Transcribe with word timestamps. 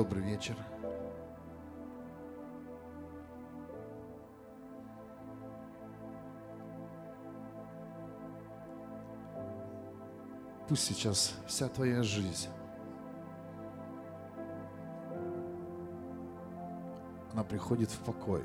добрый 0.00 0.22
вечер. 0.22 0.56
Пусть 10.66 10.84
сейчас 10.84 11.34
вся 11.46 11.68
твоя 11.68 12.02
жизнь, 12.02 12.48
она 17.34 17.44
приходит 17.44 17.90
в 17.90 17.98
покой. 18.02 18.42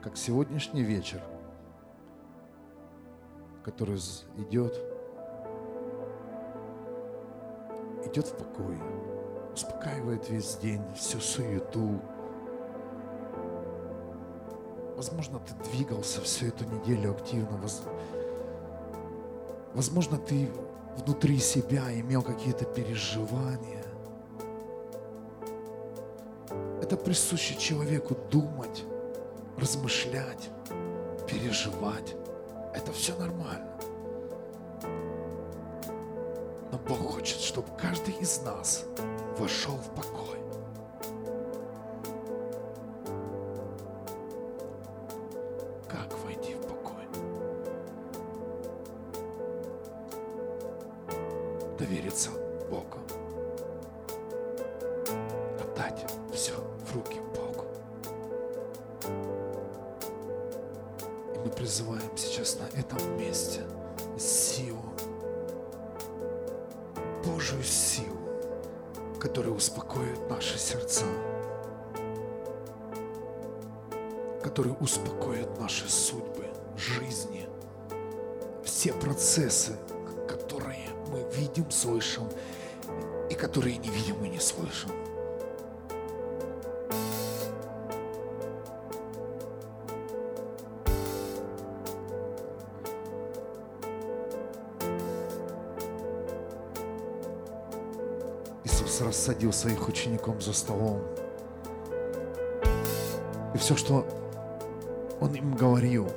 Как 0.00 0.16
сегодняшний 0.16 0.82
вечер, 0.82 1.20
который 3.62 3.98
идет 4.38 4.93
идет 8.14 8.28
в 8.28 8.36
покой, 8.36 8.78
успокаивает 9.52 10.30
весь 10.30 10.56
день, 10.56 10.80
всю 10.94 11.18
суету. 11.18 12.00
Возможно, 14.96 15.40
ты 15.40 15.70
двигался 15.70 16.20
всю 16.20 16.46
эту 16.46 16.64
неделю 16.64 17.10
активно. 17.10 17.60
Возможно, 19.74 20.16
ты 20.16 20.48
внутри 20.96 21.38
себя 21.38 21.82
имел 21.92 22.22
какие-то 22.22 22.64
переживания. 22.64 23.84
Это 26.80 26.96
присуще 26.96 27.56
человеку 27.56 28.16
думать, 28.30 28.84
размышлять, 29.56 30.50
переживать. 31.26 32.14
Это 32.72 32.92
все 32.92 33.16
нормально. 33.16 33.73
Хочет, 37.24 37.40
чтобы 37.40 37.68
каждый 37.80 38.12
из 38.20 38.42
нас 38.42 38.84
вошел 39.38 39.76
в 39.76 39.94
покой. 39.94 40.43
Столом. 100.64 101.02
И 103.54 103.58
все, 103.58 103.76
что 103.76 104.06
он 105.20 105.34
им 105.34 105.54
говорил, 105.54 106.08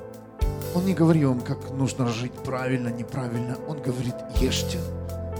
он 0.74 0.86
не 0.86 0.94
говорил 0.94 1.32
им, 1.32 1.40
как 1.40 1.70
нужно 1.70 2.06
жить 2.06 2.32
правильно, 2.32 2.88
неправильно. 2.88 3.58
Он 3.68 3.80
говорит, 3.82 4.14
ешьте 4.36 4.78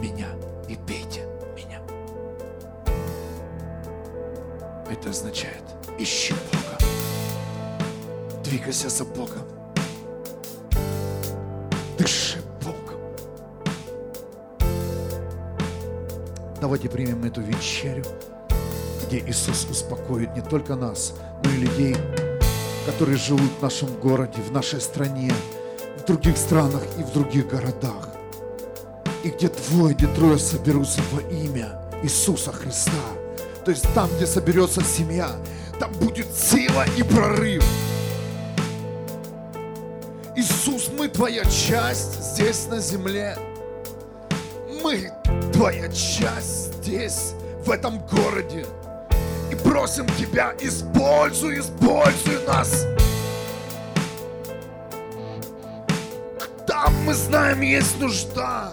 меня 0.00 0.28
и 0.68 0.76
пейте 0.76 1.26
меня. 1.56 1.80
Это 4.90 5.10
означает, 5.10 5.64
ищи 5.98 6.34
Бога. 6.52 6.78
Двигайся 8.44 8.90
за 8.90 9.04
Богом. 9.04 9.58
Давайте 16.60 16.88
примем 16.88 17.22
эту 17.24 17.40
вечерю, 17.40 18.04
где 19.08 19.20
Иисус 19.20 19.66
успокоит 19.70 20.36
не 20.36 20.42
только 20.42 20.76
нас, 20.76 21.14
но 21.42 21.50
и 21.50 21.56
людей, 21.56 21.96
которые 22.84 23.16
живут 23.16 23.50
в 23.58 23.62
нашем 23.62 23.88
городе, 24.00 24.42
в 24.42 24.52
нашей 24.52 24.82
стране, 24.82 25.32
в 25.98 26.04
других 26.06 26.36
странах 26.36 26.82
и 26.98 27.02
в 27.02 27.12
других 27.12 27.48
городах. 27.48 28.10
И 29.24 29.30
где 29.30 29.48
двое, 29.48 29.94
где 29.94 30.06
трое 30.08 30.38
соберутся 30.38 31.00
во 31.10 31.22
имя 31.22 31.80
Иисуса 32.02 32.52
Христа. 32.52 32.92
То 33.64 33.70
есть 33.70 33.86
там, 33.94 34.10
где 34.16 34.26
соберется 34.26 34.84
семья, 34.84 35.30
там 35.80 35.90
будет 35.94 36.26
сила 36.34 36.84
и 36.98 37.02
прорыв. 37.02 37.64
Иисус, 40.36 40.90
мы 40.96 41.08
твоя 41.08 41.44
часть 41.46 42.22
здесь 42.34 42.66
на 42.66 42.78
земле. 42.78 43.38
Мы 44.82 45.10
твоя 45.52 45.88
часть 45.88 46.74
здесь, 46.82 47.32
в 47.64 47.70
этом 47.70 48.00
городе. 48.06 48.66
Просим 49.64 50.06
Тебя, 50.18 50.54
используй, 50.60 51.60
используй 51.60 52.44
нас. 52.46 52.86
Там, 56.66 56.94
мы 57.04 57.14
знаем, 57.14 57.60
есть 57.60 57.98
нужда 57.98 58.72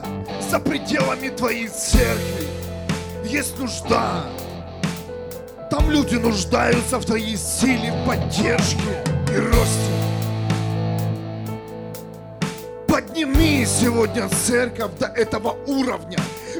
за 0.49 0.59
пределами 0.59 1.29
Твоей 1.29 1.67
церкви. 1.67 2.47
Есть 3.23 3.57
нужда. 3.57 4.25
Там 5.69 5.89
люди 5.89 6.15
нуждаются 6.15 6.99
в 6.99 7.05
Твоей 7.05 7.37
силе, 7.37 7.93
поддержке 8.05 9.03
и 9.31 9.37
росте. 9.37 9.91
Подними 12.87 13.65
сегодня 13.65 14.29
церковь 14.29 14.91
до 14.99 15.07
этого 15.07 15.57
уровня, 15.65 16.19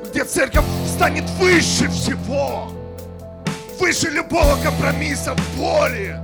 где 0.10 0.24
церковь 0.24 0.66
станет 0.96 1.30
выше 1.40 1.88
всего, 1.90 2.72
выше 3.80 4.10
любого 4.10 4.56
компромисса, 4.64 5.36
боли, 5.58 6.16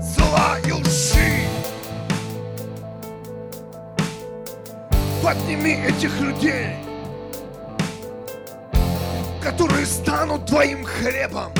зла 0.00 0.58
и 0.66 0.72
лжи. 0.72 1.40
Подними 5.22 5.72
этих 5.72 6.20
людей, 6.20 6.76
которые 9.42 9.86
станут 9.86 10.46
твоим 10.46 10.84
хлебом, 10.84 11.52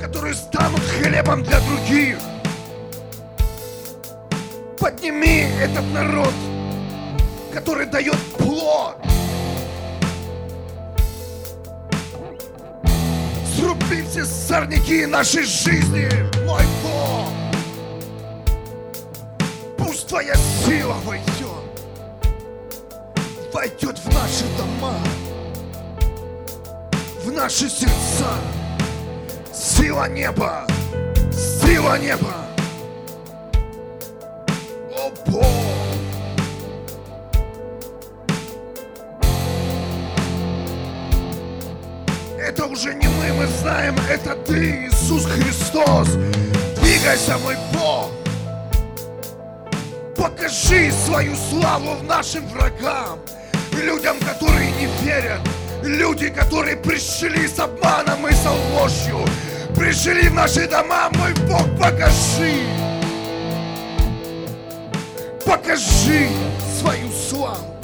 которые 0.00 0.34
станут 0.34 0.80
хлебом 0.80 1.42
для 1.42 1.60
других. 1.60 2.18
Подними 4.78 5.46
этот 5.60 5.84
народ– 5.92 6.32
который 7.52 7.86
дает 7.86 8.16
плод. 8.38 8.96
Сруби 13.72 14.02
все 14.02 14.24
сорняки 14.24 15.06
нашей 15.06 15.44
жизни, 15.44 16.08
мой 16.44 16.62
Бог. 16.82 17.28
Пусть 19.78 20.08
Твоя 20.08 20.34
сила 20.34 20.94
войдет, 21.04 21.80
войдет 23.52 23.98
в 23.98 24.06
наши 24.12 24.44
дома, 24.58 24.98
в 27.24 27.32
наши 27.32 27.70
сердца. 27.70 28.34
Сила 29.54 30.06
неба, 30.08 30.66
сила 31.32 31.98
неба. 31.98 32.41
мы 43.42 43.48
знаем, 43.58 43.96
это 44.08 44.36
Ты, 44.46 44.86
Иисус 44.86 45.26
Христос. 45.26 46.08
Двигайся, 46.80 47.36
мой 47.38 47.56
Бог. 47.72 48.10
Покажи 50.16 50.92
свою 50.92 51.34
славу 51.50 51.96
нашим 52.04 52.46
врагам, 52.48 53.18
людям, 53.72 54.16
которые 54.20 54.70
не 54.72 54.86
верят, 55.02 55.40
люди, 55.82 56.28
которые 56.28 56.76
пришли 56.76 57.48
с 57.48 57.58
обманом 57.58 58.28
и 58.28 58.32
со 58.32 58.50
ложью, 58.74 59.24
пришли 59.76 60.28
в 60.28 60.34
наши 60.34 60.68
дома, 60.68 61.10
мой 61.14 61.34
Бог, 61.48 61.66
покажи. 61.78 62.62
Покажи 65.44 66.28
свою 66.78 67.10
славу. 67.10 67.76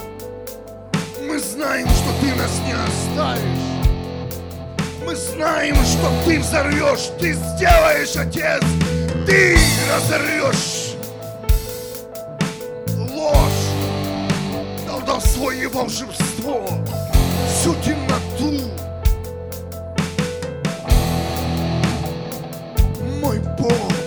Мы 1.20 1.38
знаем, 1.40 1.88
что 1.88 2.12
ты 2.20 2.34
нас 2.36 2.60
не 2.64 2.74
оставишь 2.74 3.67
мы 5.08 5.16
знаем, 5.16 5.74
что 5.86 6.12
ты 6.26 6.38
взорвешь, 6.38 7.08
ты 7.18 7.32
сделаешь, 7.32 8.14
отец, 8.14 8.62
ты 9.24 9.56
разорвешь 9.90 10.96
ложь, 13.14 13.70
колдовство 14.86 15.50
и 15.50 15.64
волшебство, 15.64 16.68
всю 17.48 17.74
темноту. 17.76 18.70
Мой 23.22 23.38
Бог, 23.58 23.97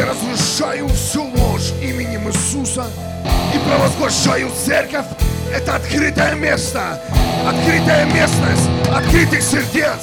Я 0.00 0.06
разрушаю 0.06 0.88
всю 0.88 1.24
ложь 1.24 1.72
именем 1.82 2.26
Иисуса 2.26 2.86
и 3.54 3.58
провозглашаю 3.68 4.50
церковь. 4.50 5.04
Это 5.54 5.76
открытое 5.76 6.34
место, 6.36 6.98
открытая 7.46 8.06
местность, 8.06 8.70
открытых 8.90 9.42
сердец. 9.42 10.00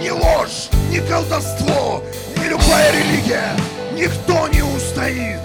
Ни 0.00 0.10
ложь, 0.10 0.70
ни 0.90 0.98
колдовство, 1.08 2.02
ни 2.38 2.48
любая 2.48 2.90
религия, 2.90 3.52
никто 3.92 4.48
не 4.48 4.62
устоит. 4.62 5.38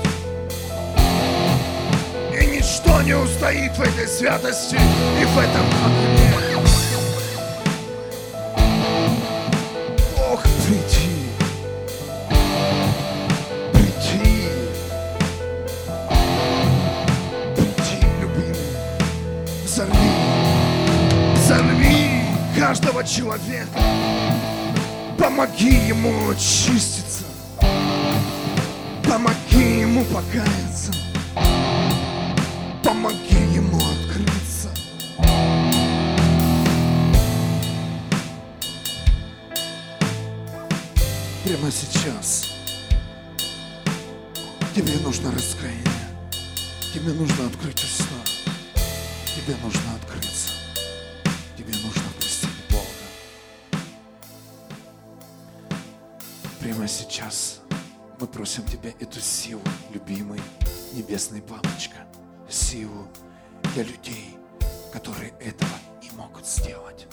И 2.32 2.46
ничто 2.48 3.00
не 3.04 3.14
устоит 3.14 3.78
в 3.78 3.82
этой 3.82 4.08
святости 4.08 4.80
и 5.22 5.26
в 5.26 5.38
этом 5.38 5.68
огне. 5.86 6.23
каждого 22.74 23.04
человека. 23.04 23.80
Помоги 25.20 25.76
ему 25.88 26.32
очиститься, 26.32 27.24
помоги 29.04 29.82
ему 29.82 30.04
покаяться, 30.06 30.92
помоги 32.84 33.38
ему 33.54 33.78
открыться. 33.78 34.70
Прямо 41.44 41.70
сейчас 41.72 42.46
тебе 44.74 44.98
нужно 45.04 45.32
раскаяние, 45.32 45.84
тебе 46.92 47.14
нужно 47.14 47.46
открыть 47.46 47.84
уста, 47.84 48.16
тебе 49.36 49.56
нужно 49.62 49.94
открыться. 50.02 50.53
Давай 56.84 56.94
сейчас 56.94 57.62
мы 58.20 58.28
просим 58.28 58.66
Тебя 58.66 58.90
эту 59.00 59.22
силу, 59.22 59.62
любимый 59.94 60.42
Небесный 60.92 61.42
Папочка, 61.42 62.06
силу 62.50 63.08
для 63.74 63.84
людей, 63.84 64.36
которые 64.92 65.32
этого 65.40 65.72
не 66.02 66.12
могут 66.12 66.46
сделать 66.46 67.08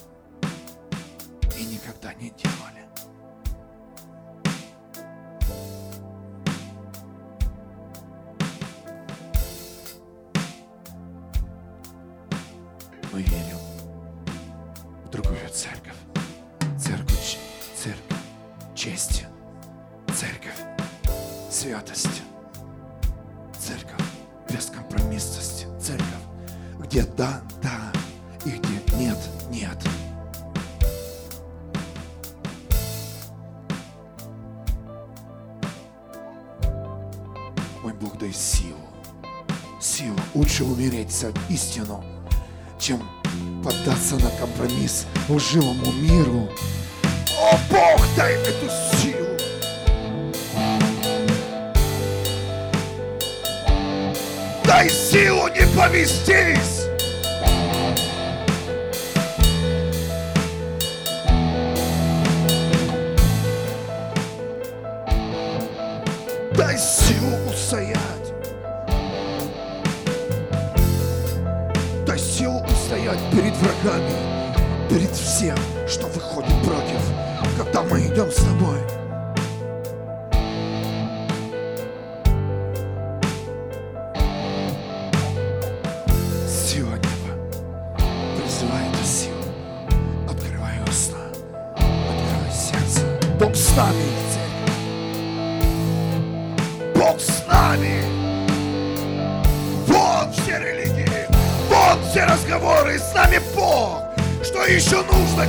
и 1.56 1.64
никогда 1.66 2.12
не 2.14 2.30
делали. 2.30 2.79
За 41.20 41.34
истину, 41.50 42.02
чем 42.78 43.02
поддаться 43.62 44.14
на 44.16 44.30
компромисс 44.40 45.04
лживому 45.28 45.92
миру. 45.92 46.48
О, 47.38 47.58
Бог, 47.70 48.00
дай 48.16 48.36
эту 48.36 48.70
силу. 48.96 49.36
Дай 54.64 54.88
силу 54.88 55.48
не 55.48 55.66
повестись. 55.76 56.79
Врагами, 73.82 74.88
перед 74.88 75.10
всем, 75.10 75.56
что 75.88 76.06
выходит 76.08 76.52
против, 76.64 77.00
когда 77.56 77.82
мы 77.82 78.00
идем 78.00 78.30
с 78.30 78.36
тобой. 78.36 78.79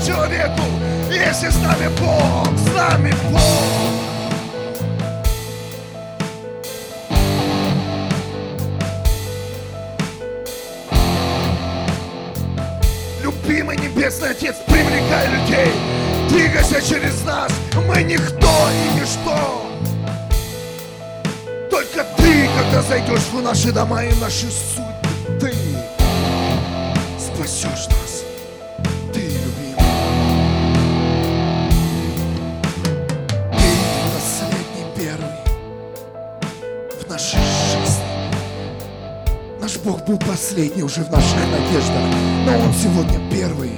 Человеку, 0.05 0.61
если 1.09 1.49
с 1.49 1.57
нами 1.57 1.89
Бог, 1.99 2.57
с 2.57 2.75
нами 2.75 3.13
Бог. 3.31 3.41
Любимый 13.21 13.77
Небесный 13.77 14.31
Отец, 14.31 14.55
привлекай 14.65 15.27
людей, 15.27 15.71
двигайся 16.29 16.81
через 16.81 17.23
нас, 17.23 17.51
мы 17.87 18.01
никто 18.03 18.49
и 18.71 18.99
ничто. 18.99 19.67
Только 21.69 22.05
ты, 22.17 22.49
когда 22.57 22.81
зайдешь 22.81 23.27
в 23.31 23.41
наши 23.41 23.71
дома 23.71 24.03
и 24.03 24.11
в 24.11 24.19
наши 24.19 24.47
судьбы, 24.49 24.90
последний 40.51 40.83
уже 40.83 41.01
в 41.01 41.09
наших 41.09 41.37
надеждах, 41.49 42.03
но 42.45 42.59
Он 42.59 42.73
сегодня 42.73 43.19
первый. 43.31 43.71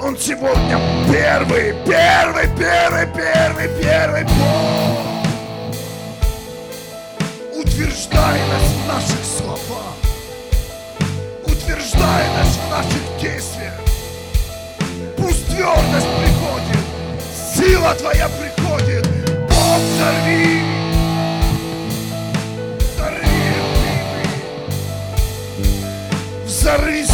Он 0.00 0.16
сегодня 0.16 0.78
первый, 1.10 1.74
первый, 1.84 2.48
первый, 2.56 3.08
первый, 3.12 3.68
первый 3.82 4.22
Бог. 4.22 5.00
Утверждай 7.56 8.38
нас 8.38 8.62
в 8.70 8.86
наших 8.86 9.24
словах. 9.36 9.96
Утверждай 11.44 12.28
нас 12.38 12.56
в 12.56 12.70
наших 12.70 13.02
действиях. 13.20 13.74
Пусть 15.16 15.44
твердость 15.48 16.06
приходит, 16.20 16.84
сила 17.56 17.94
Твоя 17.94 18.28
приходит. 18.28 19.08
Бог, 19.48 19.80
взорви! 19.80 20.55
Взорви 26.66 27.06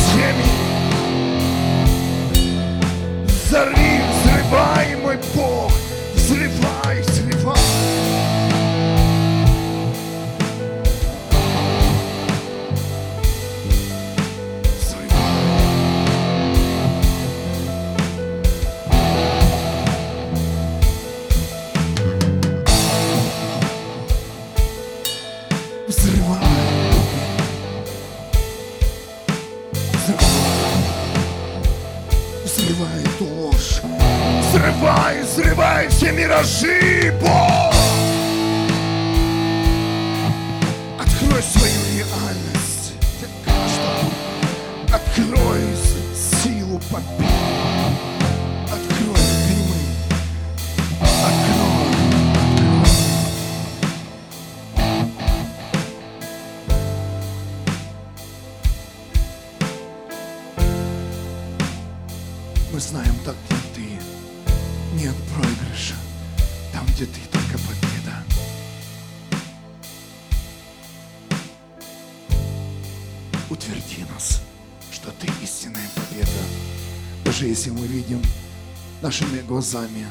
нашими 79.03 79.41
глазами 79.41 80.07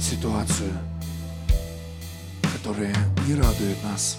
ситуацию, 0.00 0.72
которая 2.56 2.94
не 3.26 3.34
радует 3.34 3.82
нас, 3.82 4.18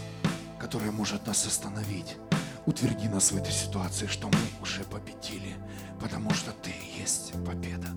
которая 0.59 0.91
может 0.91 1.25
нас 1.27 1.47
остановить. 1.47 2.17
Утверди 2.65 3.07
нас 3.07 3.31
в 3.31 3.37
этой 3.37 3.53
ситуации, 3.53 4.07
что 4.07 4.27
мы 4.27 4.61
уже 4.61 4.83
победили, 4.83 5.55
потому 6.01 6.29
что 6.31 6.51
Ты 6.51 6.73
есть 6.99 7.31
победа. 7.45 7.87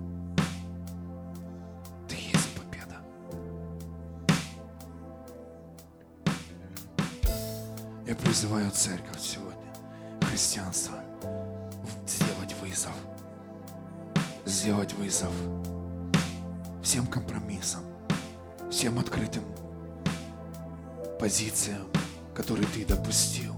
Ты 2.09 2.15
есть 2.15 2.49
победа. 2.55 2.97
Я 8.07 8.15
призываю 8.15 8.71
церковь 8.71 9.21
сегодня, 9.21 9.75
христианство, 10.31 10.95
сделать 12.07 12.55
вызов. 12.63 12.93
Сделать 14.47 14.93
вызов 14.93 15.33
всем 16.85 17.07
компромиссам, 17.07 17.83
всем 18.71 18.99
открытым 18.99 19.43
позициям, 21.19 21.89
которые 22.35 22.67
ты 22.69 22.85
допустил, 22.85 23.55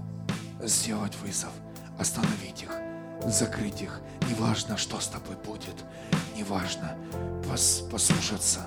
сделать 0.63 1.13
вызов, 1.17 1.51
остановить 1.99 2.63
их, 2.63 2.71
закрыть 3.25 3.81
их. 3.81 3.99
Неважно, 4.29 4.77
что 4.77 4.99
с 5.01 5.07
тобой 5.07 5.35
будет, 5.35 5.75
неважно, 6.37 6.97
пос, 7.47 7.83
послушаться, 7.91 8.61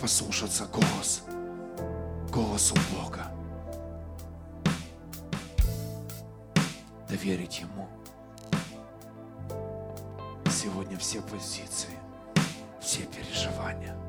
послушаться 0.00 0.66
голос, 0.66 1.22
голосу 2.32 2.76
Бога. 2.94 3.26
Доверить 7.08 7.58
Ему. 7.60 7.88
Сегодня 10.48 10.96
все 10.96 11.20
позиции, 11.22 11.90
все 12.86 13.02
переживания– 13.02 13.96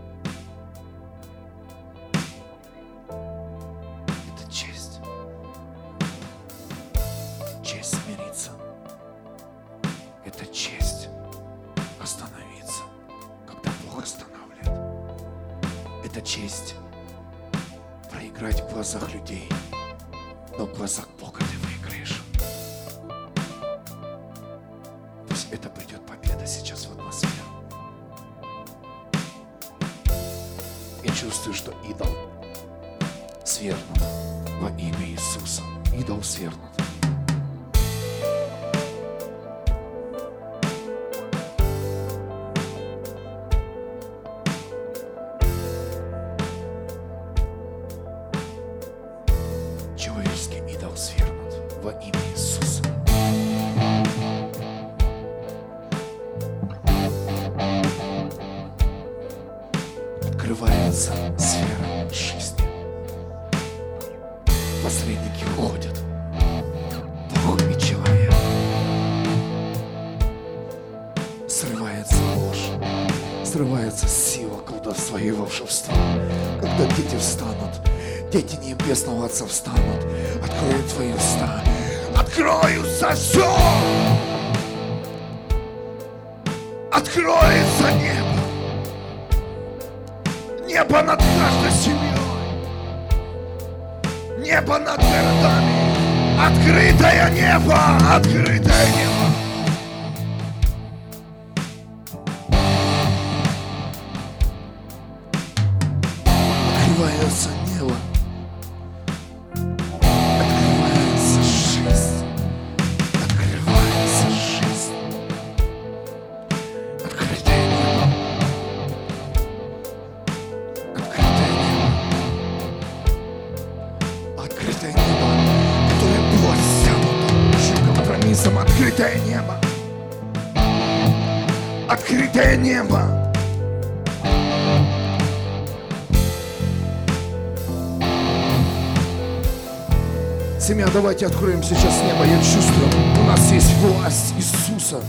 Давайте 141.17 141.27
откроем 141.27 141.63
сейчас 141.63 142.01
небо. 142.03 142.25
Я 142.25 142.37
чувствую, 142.39 142.89
у 143.21 143.23
нас 143.25 143.51
есть 143.51 143.71
власть 143.75 144.33
Иисуса. 144.35 144.99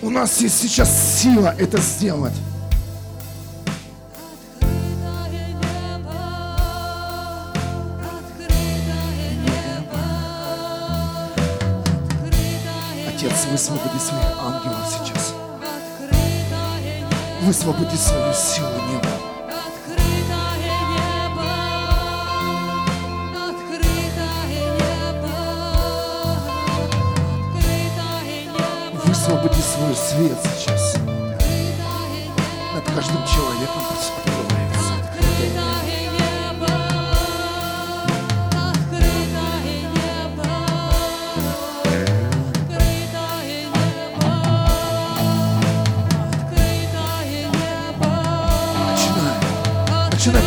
У 0.00 0.10
нас 0.10 0.40
есть 0.40 0.60
сейчас 0.60 1.20
сила 1.20 1.54
это 1.58 1.78
сделать. 1.78 2.32
Отец, 13.38 13.46
высвободи 13.50 13.98
своих 13.98 14.24
ангелов 14.40 14.84
сейчас. 14.88 15.34
Высвободи 17.42 17.96
свою 17.96 18.32
силу 18.34 18.68
неба. 18.90 19.08
высвободи 29.04 29.60
свой 29.60 29.94
свет 29.94 30.38
сейчас 30.56 30.94
над 32.74 32.84
каждым 32.84 33.24
человеком 33.26 33.82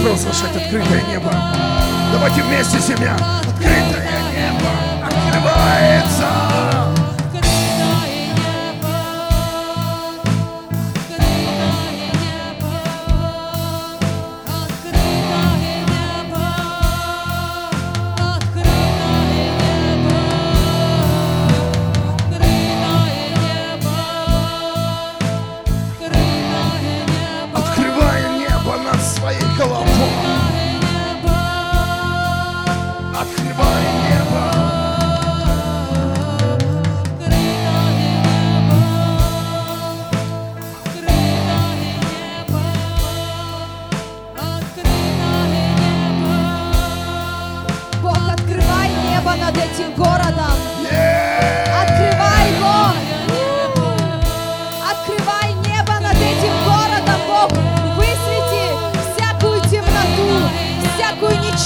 провозглашать 0.01 0.55
открытое 0.55 1.01
небо. 1.03 1.31
Давайте 2.11 2.41
вместе, 2.43 2.79
семья. 2.79 3.15
Открытое 3.15 4.21
небо 4.31 4.69
открывается. 5.05 6.20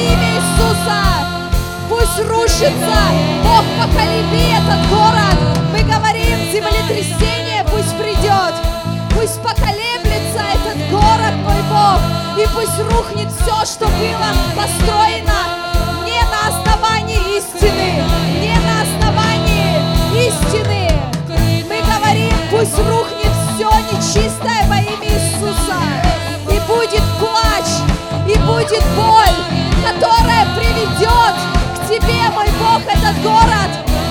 имя 0.00 0.36
Иисуса. 0.36 1.00
Пусть 1.88 2.18
рушится. 2.28 2.98
Бог, 3.42 3.64
поколеби 3.78 4.52
этот 4.52 4.88
город. 4.88 5.36
Мы 5.72 5.82
говорим, 5.82 6.38
землетрясение 6.52 7.64
пусть 7.70 7.96
придет. 7.96 8.54
Пусть 9.14 9.40
поколеблется 9.42 10.42
этот 10.54 10.90
город, 10.90 11.34
мой 11.44 11.62
Бог. 11.68 12.00
И 12.38 12.46
пусть 12.54 12.78
рухнет 12.90 13.28
все, 13.32 13.64
что 13.66 13.86
было 13.86 14.30
построено 14.56 15.60
не 16.04 16.22
на 16.30 16.48
основании 16.48 17.38
истины, 17.38 18.02
не 18.40 18.54
на 18.66 18.82
основании 18.82 19.76
истины. 20.26 20.90
Мы 21.68 21.82
говорим, 21.82 22.32
пусть 22.50 22.78
рухнет 22.78 23.32
все 23.54 23.70
нечистое 23.92 24.64
во 24.68 24.76
имя 24.76 25.09
будет 28.60 28.84
боль, 28.94 29.38
которая 29.82 30.44
приведет 30.54 31.34
к 31.74 31.88
тебе, 31.88 32.28
мой 32.34 32.46
Бог, 32.60 32.82
этот 32.86 33.22
город. 33.22 33.70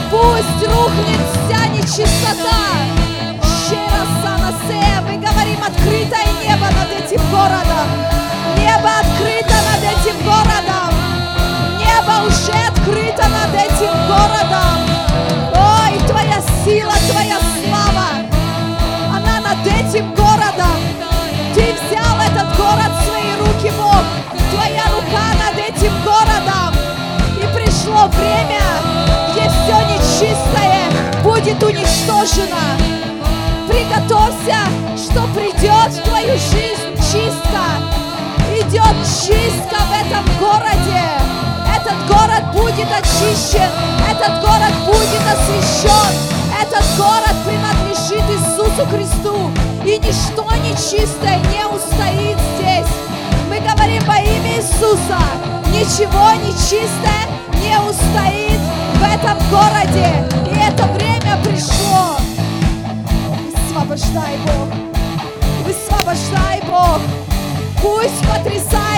Пусть 0.09 0.67
рухнет 0.67 1.21
вся 1.33 1.67
нечистота. 1.67 2.49
Мы 5.05 5.17
говорим 5.17 5.63
открытое 5.63 6.25
небо 6.43 6.65
над 6.65 6.91
этим 6.91 7.21
городом. 7.29 7.87
Небо 8.57 8.89
открыто 8.99 9.55
над 9.69 9.83
этим 9.83 10.17
городом. 10.23 10.93
Небо 11.77 12.27
уже 12.27 12.53
открыто 12.67 13.27
над 13.27 13.53
этим 13.53 13.93
городом. 14.07 14.79
Ой, 15.53 15.99
твоя 16.07 16.41
сила, 16.63 16.93
твоя 17.11 17.37
слава, 17.63 18.09
она 19.15 19.39
над 19.41 19.67
этим 19.67 20.13
городом. 20.15 20.79
Будет 31.59 31.63
уничтожено. 31.63 32.57
Приготовься, 33.67 34.57
что 34.97 35.27
придет 35.33 35.91
в 35.91 36.03
твою 36.03 36.37
жизнь 36.37 36.95
чистка. 37.11 37.65
Идет 38.55 38.95
чистка 39.05 39.77
в 39.87 40.05
этом 40.05 40.25
городе. 40.39 41.03
Этот 41.75 41.95
город 42.07 42.43
будет 42.53 42.87
очищен. 42.91 43.69
Этот 44.09 44.41
город 44.41 44.73
будет 44.85 45.21
освящен. 45.31 46.15
Этот 46.59 46.85
город 46.97 47.35
принадлежит 47.45 48.23
Иисусу 48.29 48.85
Христу. 48.87 49.51
И 49.85 49.97
ничто 49.97 50.45
нечистое 50.63 51.39
не 51.51 51.65
устоит 51.65 52.37
здесь. 52.57 52.91
Мы 53.49 53.59
говорим 53.59 54.03
во 54.05 54.17
имя 54.17 54.57
Иисуса. 54.57 55.19
Ничего 55.67 56.31
нечистое 56.43 57.27
не 57.61 57.77
устоит 57.79 58.59
в 58.99 59.03
этом 59.03 59.37
городе. 59.49 60.27
И 60.45 60.59
это 60.59 60.83
время 60.93 61.37
пришло. 61.43 62.17
Высвобождай, 63.45 64.37
Бог. 64.45 64.69
Высвобождай, 65.65 66.61
Бог. 66.67 66.99
Пусть 67.81 68.21
потрясается, 68.27 68.88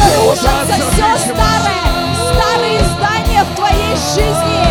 рушиться 0.00 0.70
от 0.70 0.92
все 0.92 1.10
старое, 1.18 1.84
старые 2.32 2.80
здания 2.96 3.44
в 3.44 3.54
твоей 3.56 3.94
жизни. 3.96 4.64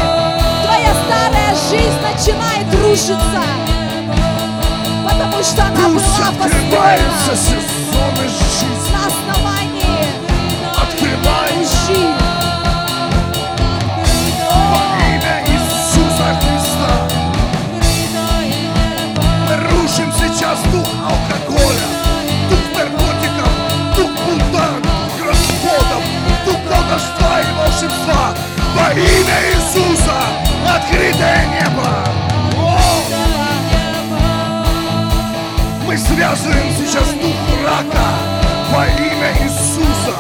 Твоя 0.64 0.94
старая 1.06 1.56
жизнь 1.70 2.00
начинает 2.02 2.74
рушиться, 2.82 3.44
потому 5.04 5.44
что 5.44 5.64
она 5.64 5.90
была 5.90 6.32
построена 6.40 7.36
сезоны 7.36 7.72
Во 28.92 28.98
имя 28.98 29.40
Иисуса 29.54 30.18
открытое 30.68 31.46
небо. 31.48 31.88
Мы 35.88 35.98
связываем 35.98 36.76
сейчас 36.76 37.08
дух 37.14 37.38
рака 37.66 38.10
во 38.70 38.86
имя 38.88 39.32
Иисуса. 39.44 40.14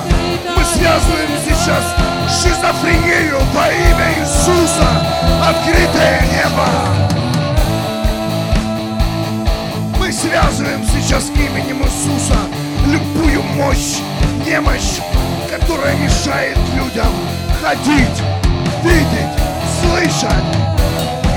Мы 0.55 0.63
связываем 0.63 1.31
сейчас 1.43 1.83
шизофрению 2.41 3.41
во 3.53 3.67
имя 3.67 4.07
Иисуса. 4.21 4.87
Открытое 5.49 6.21
небо. 6.31 6.67
Мы 9.99 10.13
связываем 10.13 10.85
сейчас 10.85 11.29
именем 11.31 11.83
Иисуса 11.83 12.39
любую 12.87 13.43
мощь, 13.43 13.97
немощь, 14.45 15.01
которая 15.49 15.93
мешает 15.97 16.57
людям 16.77 17.11
ходить, 17.61 18.23
видеть, 18.83 19.33
слышать. 19.81 20.43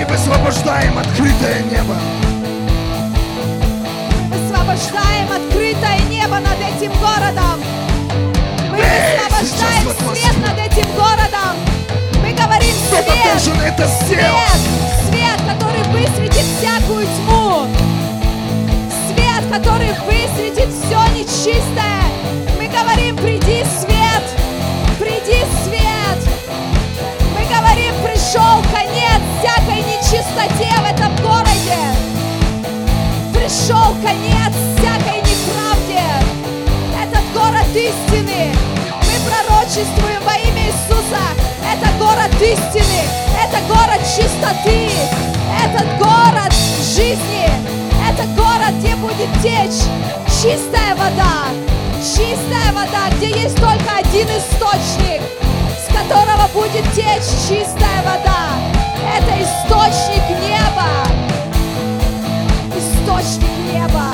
И 0.01 0.05
высвобождаем 0.05 0.99
открытое 0.99 1.63
небо. 1.71 1.97
Высвобождаем 4.29 5.31
открытое 5.33 5.99
небо 6.11 6.39
над 6.41 6.59
этим 6.61 6.93
городом. 6.99 7.63
Мы 8.71 8.79
Эй, 8.79 9.19
высвобождаем 9.19 9.85
вот 9.85 10.17
свет 10.17 10.37
над 10.47 10.59
этим 10.59 10.87
городом. 10.95 11.55
Мы 12.23 12.33
говорим 12.33 12.75
свет, 12.89 13.05
должен 13.25 13.61
это 13.61 13.87
свет, 13.87 14.19
сделать. 14.19 14.63
свет, 15.09 15.41
который 15.47 15.83
высветит 15.93 16.45
всякую 16.59 17.07
тьму. 17.07 17.69
Свет, 19.09 19.45
который 19.53 19.93
высветит 20.07 20.71
все 20.73 21.01
нечистое. 21.15 22.03
Мы 22.59 22.67
говорим, 22.69 23.17
приди 23.17 23.65
свет, 23.79 23.94
пришел 28.35 28.63
конец 28.73 29.23
всякой 29.39 29.83
нечистоте 29.83 30.69
в 30.81 30.93
этом 30.93 31.15
городе. 31.23 31.79
Пришел 33.33 33.95
конец 34.03 34.53
всякой 34.77 35.21
неправде. 35.21 36.03
Этот 37.01 37.23
город 37.33 37.69
истины. 37.75 38.53
Мы 38.91 39.31
пророчествуем 39.31 40.21
во 40.25 40.35
имя 40.35 40.67
Иисуса. 40.67 41.23
Это 41.63 41.87
город 41.97 42.33
истины. 42.41 43.03
Это 43.41 43.61
город 43.69 44.01
чистоты. 44.03 44.91
Этот 45.65 45.87
город 45.99 46.53
жизни. 46.97 47.49
Это 48.11 48.25
город, 48.35 48.75
где 48.81 48.97
будет 48.97 49.29
течь 49.43 49.87
чистая 50.43 50.97
вода. 50.97 51.51
Чистая 52.03 52.73
вода, 52.73 53.11
где 53.17 53.31
есть 53.43 53.57
только 53.57 53.97
один 53.97 54.27
источник, 54.27 55.23
которого 55.95 56.49
будет 56.53 56.85
течь 56.93 57.31
чистая 57.49 58.03
вода. 58.03 58.51
Это 59.17 59.33
источник 59.41 60.29
неба. 60.41 60.91
Источник 62.77 63.51
неба. 63.73 64.07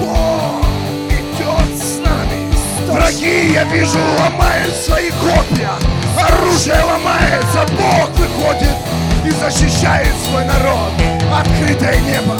Бог 0.00 0.64
идет 1.10 1.82
с 1.82 1.98
нами. 1.98 2.48
Враги, 2.88 3.52
я 3.52 3.64
вижу, 3.64 3.98
ломают 4.18 4.74
свои 4.74 5.10
копья. 5.10 5.72
Оружие 6.16 6.82
ломается. 6.84 7.66
Бог 7.76 8.08
выходит 8.16 8.76
и 9.24 9.30
защищает 9.30 10.14
свой 10.28 10.44
народ. 10.44 10.92
Открытое 11.34 12.00
небо. 12.00 12.36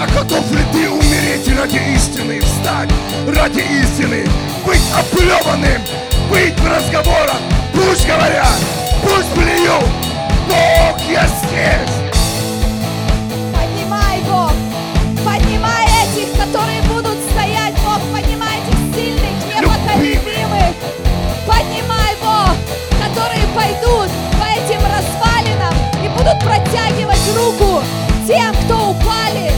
А 0.00 0.06
готов 0.14 0.50
ли 0.50 0.62
ты 0.72 0.90
умереть 0.90 1.48
ради 1.58 1.80
истины, 1.94 2.40
встать 2.40 2.90
ради 3.28 3.60
истины, 3.60 4.26
быть 4.66 4.82
оплеванным, 4.92 5.80
быть 6.30 6.58
в 6.58 6.66
разговорах, 6.66 7.40
Пусть 7.74 8.06
говорят, 8.06 8.46
пусть 9.02 9.30
плюют, 9.34 9.84
Бог, 10.48 10.98
я 11.08 11.26
здесь. 11.26 11.94
Поднимай, 13.52 14.20
Бог! 14.28 14.52
Поднимай 15.24 15.86
этих, 16.02 16.32
которые 16.38 16.82
будут 16.82 17.18
стоять, 17.30 17.74
Бог! 17.84 18.00
Поднимай 18.12 18.58
этих 18.58 18.78
сильных, 18.94 19.44
непоколебимых! 19.46 20.74
Поднимай, 21.46 22.14
Бог! 22.22 22.56
Которые 22.98 23.44
пойдут 23.54 24.10
по 24.38 24.44
этим 24.44 24.80
развалинам 24.86 25.74
и 26.04 26.08
будут 26.08 26.38
протягивать 26.40 27.36
руку 27.36 27.82
тем, 28.26 28.54
кто 28.64 28.90
упали, 28.90 29.52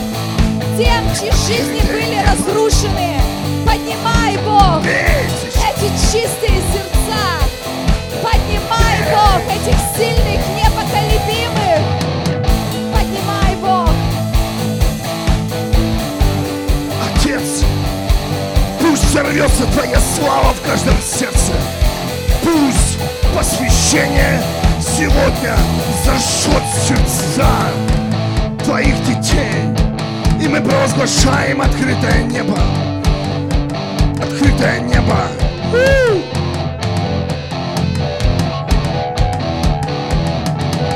тем, 0.77 1.05
чьи 1.19 1.31
жизни 1.47 1.81
были 1.93 2.23
разрушены. 2.27 3.21
Поднимай, 3.65 4.37
Бог! 4.45 4.83
Чистые 6.17 6.63
сердца! 6.73 7.21
Поднимай, 8.23 8.97
Бог, 9.13 9.43
этих 9.53 9.77
сильных, 9.95 10.41
непоколебимых! 10.57 11.83
Поднимай, 12.91 13.55
Бог! 13.61 13.91
Отец, 17.05 17.65
пусть 18.81 19.05
взорвется 19.05 19.67
Твоя 19.75 20.01
слава 20.01 20.55
в 20.55 20.63
каждом 20.67 20.95
сердце. 21.03 21.53
Пусть 22.43 22.99
посвящение 23.37 24.41
сегодня 24.81 25.55
зажжет 26.03 26.63
сердца 26.89 27.47
Твоих 28.65 28.99
детей. 29.05 29.69
И 30.43 30.49
мы 30.49 30.63
провозглашаем 30.63 31.61
открытое 31.61 32.23
небо. 32.23 32.59
Открытое 34.19 34.81
небо. 34.81 35.46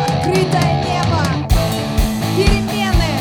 Открытое 0.07 0.73
небо! 0.85 1.23
Перемены! 2.37 3.13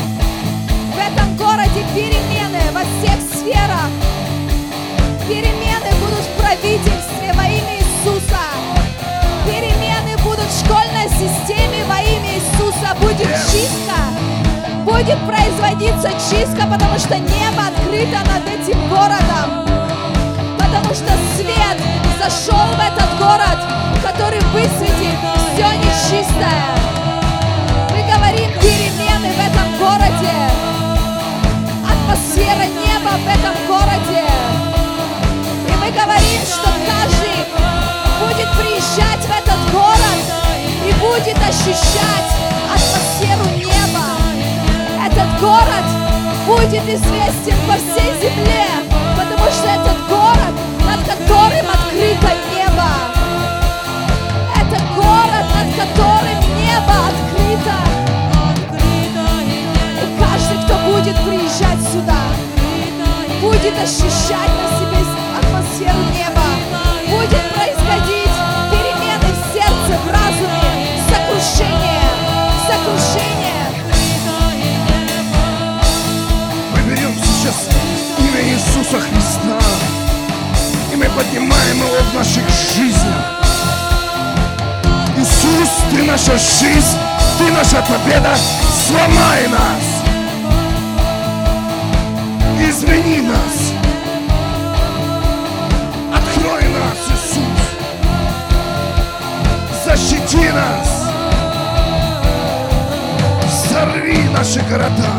В 0.94 0.98
этом 0.98 1.36
городе 1.36 1.84
перемены 1.94 2.60
во 2.72 2.82
всех 2.82 3.20
сферах! 3.20 3.90
Перемены 5.28 5.90
будут 6.00 6.24
в 6.24 6.40
правительстве 6.40 7.32
во 7.34 7.44
имя 7.44 7.78
Иисуса! 7.78 8.44
Перемены 9.44 10.16
будут 10.22 10.46
в 10.46 10.64
школьной 10.64 11.08
системе 11.08 11.84
во 11.88 12.00
имя 12.00 12.34
Иисуса! 12.36 12.94
Будет 13.00 13.28
чистка! 13.50 13.98
Будет 14.84 15.18
производиться 15.26 16.10
чистка, 16.30 16.66
потому 16.70 16.98
что 16.98 17.18
небо 17.18 17.66
открыто 17.66 18.18
над 18.30 18.46
этим 18.46 18.88
городом! 18.88 19.69
Потому 20.70 20.94
что 20.94 21.10
свет 21.34 21.78
зашел 22.22 22.54
в 22.54 22.78
этот 22.78 23.18
город, 23.18 23.58
который 24.04 24.38
высветит 24.52 25.18
все 25.52 25.66
нечистое. 25.78 26.62
Мы 27.90 28.02
говорим 28.02 28.52
перемены 28.60 29.32
в 29.32 29.40
этом 29.40 29.78
городе. 29.80 30.30
Атмосфера 31.90 32.66
неба 32.66 33.18
в 33.18 33.26
этом 33.26 33.54
городе. 33.66 34.24
И 35.66 35.72
мы 35.80 35.90
говорим, 35.90 36.40
что 36.46 36.70
каждый 36.86 37.42
будет 38.20 38.48
приезжать 38.56 39.26
в 39.26 39.30
этот 39.30 39.72
город 39.72 40.22
и 40.86 40.92
будет 41.00 41.36
ощущать 41.38 42.30
атмосферу 42.72 43.44
неба. 43.56 44.06
Этот 45.04 45.40
город 45.40 45.84
будет 46.46 46.84
известен 46.84 47.56
по 47.66 47.74
всей 47.74 48.12
земле, 48.20 48.79
которым 51.30 51.66
открыто 51.68 52.28
небо. 52.50 52.90
Это 54.56 54.82
город, 54.96 55.46
над 55.54 55.68
которым 55.76 56.38
небо 56.58 56.94
открыто. 57.10 57.76
И 59.96 60.18
каждый, 60.18 60.58
кто 60.64 60.74
будет 60.90 61.16
приезжать 61.24 61.80
сюда, 61.92 62.20
будет 63.40 63.74
ощущать 63.78 64.52
на 64.58 64.66
себе 64.78 65.00
атмосферу 65.38 66.02
неба. 66.12 66.48
Будет 67.08 67.44
происходить 67.54 68.34
перемены 68.70 69.30
в 69.32 69.54
сердце, 69.54 69.98
в 70.04 70.08
разуме, 70.10 70.70
сокрушение, 71.08 72.10
сокрушение. 72.66 73.66
Мы 76.72 76.78
берем 76.90 77.14
сейчас 77.22 77.68
имя 78.18 78.42
Иисуса 78.48 79.00
Христа, 79.00 79.58
мы 81.00 81.06
поднимаем 81.06 81.78
его 81.78 81.98
в 82.10 82.14
наших 82.14 82.44
жизнях. 82.76 83.24
Иисус, 85.16 85.70
Ты 85.90 86.02
наша 86.02 86.32
жизнь, 86.32 86.98
Ты 87.38 87.50
наша 87.52 87.82
победа, 87.82 88.36
сломай 88.86 89.48
нас, 89.48 89.82
измени 92.60 93.22
нас, 93.22 93.72
открой 96.14 96.64
нас, 96.64 96.98
Иисус, 97.14 97.60
защити 99.86 100.50
нас, 100.52 100.88
взорви 103.46 104.20
наши 104.34 104.60
города. 104.68 105.14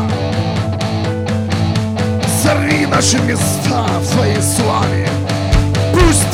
Сорви 2.42 2.86
наши 2.86 3.18
места 3.20 3.82
в 4.00 4.12
Твоей 4.12 4.42
славе. 4.42 5.31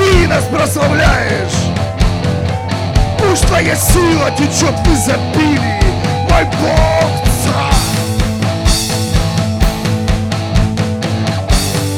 Ты 0.08 0.26
нас 0.26 0.44
прославляешь. 0.44 1.58
Пусть 3.18 3.46
Твоя 3.46 3.76
сила 3.76 4.30
течет 4.30 4.74
в 4.74 4.94
изобилии. 4.94 5.82
Мой 6.30 6.44
Бог, 6.44 7.10
Царь. 7.44 7.74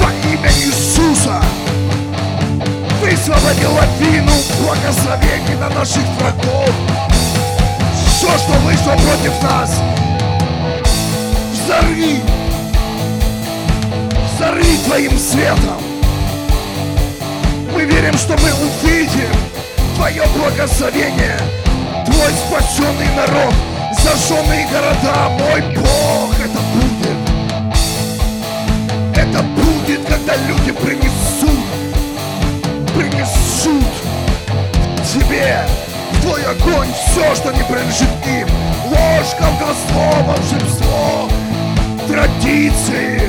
Во 0.01 0.11
имя 0.29 0.51
Иисуса 0.59 1.40
высвободи 3.01 3.66
лавину 3.66 4.33
благословений 4.61 5.55
на 5.61 5.68
наших 5.68 6.03
врагов. 6.18 6.70
Все, 8.09 8.27
что 8.38 8.53
вышло 8.64 8.92
против 8.92 9.40
нас, 9.42 9.81
взорви 11.53 12.20
Взорви 14.37 14.79
Твоим 14.85 15.16
светом. 15.16 15.89
Мы 17.81 17.87
верим, 17.87 18.12
что 18.19 18.37
мы 18.37 18.53
увидим 18.53 19.33
Твое 19.97 20.23
благословение, 20.37 21.38
Твой 22.05 22.31
спасенный 22.33 23.09
народ, 23.16 23.55
зажженные 24.03 24.69
города, 24.69 25.31
мой 25.31 25.62
Бог, 25.75 26.35
это 26.38 26.61
будет. 26.75 27.16
Это 29.16 29.43
будет, 29.43 30.05
когда 30.07 30.37
люди 30.47 30.73
принесут, 30.73 31.64
принесут 32.95 33.95
Тебе 35.11 35.64
в 36.12 36.21
Твой 36.21 36.45
огонь 36.45 36.93
все, 36.93 37.35
что 37.35 37.51
не 37.51 37.62
принадлежит 37.62 38.11
им. 38.27 38.49
Ложь, 38.90 39.35
колдовство, 39.38 40.12
волшебство, 40.27 41.31
традиции, 42.07 43.23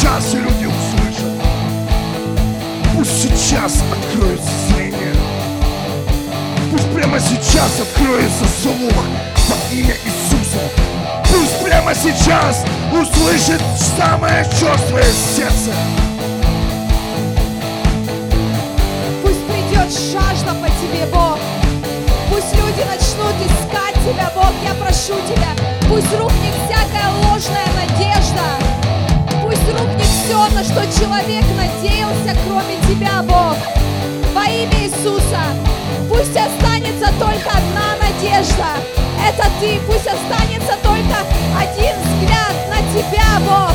сейчас 0.00 0.32
люди 0.32 0.64
услышат. 0.64 1.30
Пусть 2.94 3.22
сейчас 3.22 3.82
откроется 3.92 4.48
зрение. 4.68 5.14
Пусть 6.70 6.90
прямо 6.94 7.20
сейчас 7.20 7.80
откроется 7.82 8.44
слух 8.62 8.94
во 9.46 9.74
имя 9.74 9.94
Иисуса. 10.06 10.58
Пусть 11.24 11.62
прямо 11.62 11.94
сейчас 11.94 12.64
услышит 12.90 13.60
самое 13.98 14.42
черствое 14.58 15.04
сердце. 15.36 15.74
Пусть 19.22 19.46
придет 19.48 19.92
жажда 19.92 20.54
по 20.54 20.68
тебе, 20.80 21.04
Бог. 21.12 21.38
Пусть 22.30 22.54
люди 22.54 22.86
начнут 22.88 23.34
искать 23.44 23.96
тебя, 24.02 24.32
Бог. 24.34 24.52
Я 24.64 24.72
прошу 24.82 25.20
тебя. 25.28 25.50
Пусть 25.90 26.10
рухнет 26.18 26.54
всякая 26.66 27.10
ложная 27.22 27.68
надежда. 27.76 28.79
Рухнет 29.68 30.06
все, 30.06 30.48
на 30.54 30.64
что 30.64 30.82
человек 31.00 31.44
надеялся, 31.56 32.36
кроме 32.46 32.76
тебя, 32.88 33.22
Бог. 33.22 33.56
Во 34.34 34.44
имя 34.44 34.84
Иисуса. 34.84 35.42
Пусть 36.08 36.36
останется 36.36 37.12
только 37.18 37.50
одна 37.50 37.96
надежда. 38.00 38.66
Это 39.28 39.48
ты. 39.60 39.78
Пусть 39.86 40.06
останется 40.06 40.76
только 40.82 41.16
один 41.58 41.94
взгляд 42.04 42.54
на 42.68 42.78
тебя, 42.92 43.40
Бог. 43.40 43.72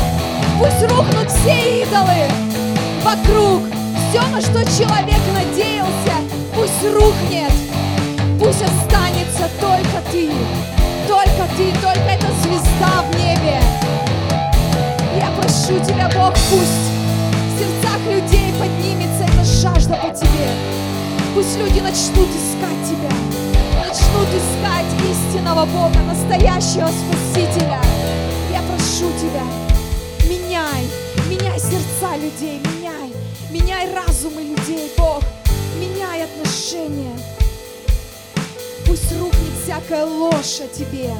Пусть 0.58 0.90
рухнут 0.90 1.30
все 1.30 1.82
идолы 1.82 2.28
вокруг. 3.02 3.62
Все, 4.10 4.22
на 4.28 4.40
что 4.40 4.64
человек 4.64 5.20
надеялся, 5.34 6.16
пусть 6.54 6.82
рухнет. 6.94 7.52
Пусть 8.38 8.62
останется 8.62 9.48
только 9.60 10.02
Ты, 10.12 10.30
только 11.08 11.48
Ты, 11.56 11.72
только 11.80 12.10
эта 12.10 12.26
звезда 12.42 13.02
в 13.10 13.16
небе. 13.18 13.60
Прошу 15.46 15.78
Тебя, 15.84 16.10
Бог, 16.12 16.34
пусть 16.50 16.90
в 17.54 17.58
сердцах 17.60 18.00
людей 18.10 18.52
поднимется 18.58 19.22
эта 19.22 19.44
жажда 19.44 19.94
по 19.94 20.08
Тебе. 20.12 20.50
Пусть 21.36 21.56
люди 21.56 21.78
начнут 21.78 22.28
искать 22.30 22.82
Тебя, 22.84 23.12
начнут 23.78 24.26
искать 24.34 24.86
истинного 25.08 25.64
Бога, 25.66 26.00
настоящего 26.00 26.88
Спасителя. 26.88 27.80
Я 28.50 28.60
прошу 28.62 29.12
Тебя, 29.20 29.44
меняй, 30.28 30.88
меняй 31.30 31.60
сердца 31.60 32.16
людей, 32.16 32.60
меняй, 32.64 33.12
меняй 33.52 33.94
разумы 33.94 34.42
людей, 34.42 34.90
Бог, 34.98 35.22
меняй 35.78 36.24
отношения. 36.24 37.16
Пусть 38.84 39.12
рухнет 39.12 39.52
всякая 39.62 40.06
ложь 40.06 40.60
о 40.60 40.66
Тебе, 40.76 41.14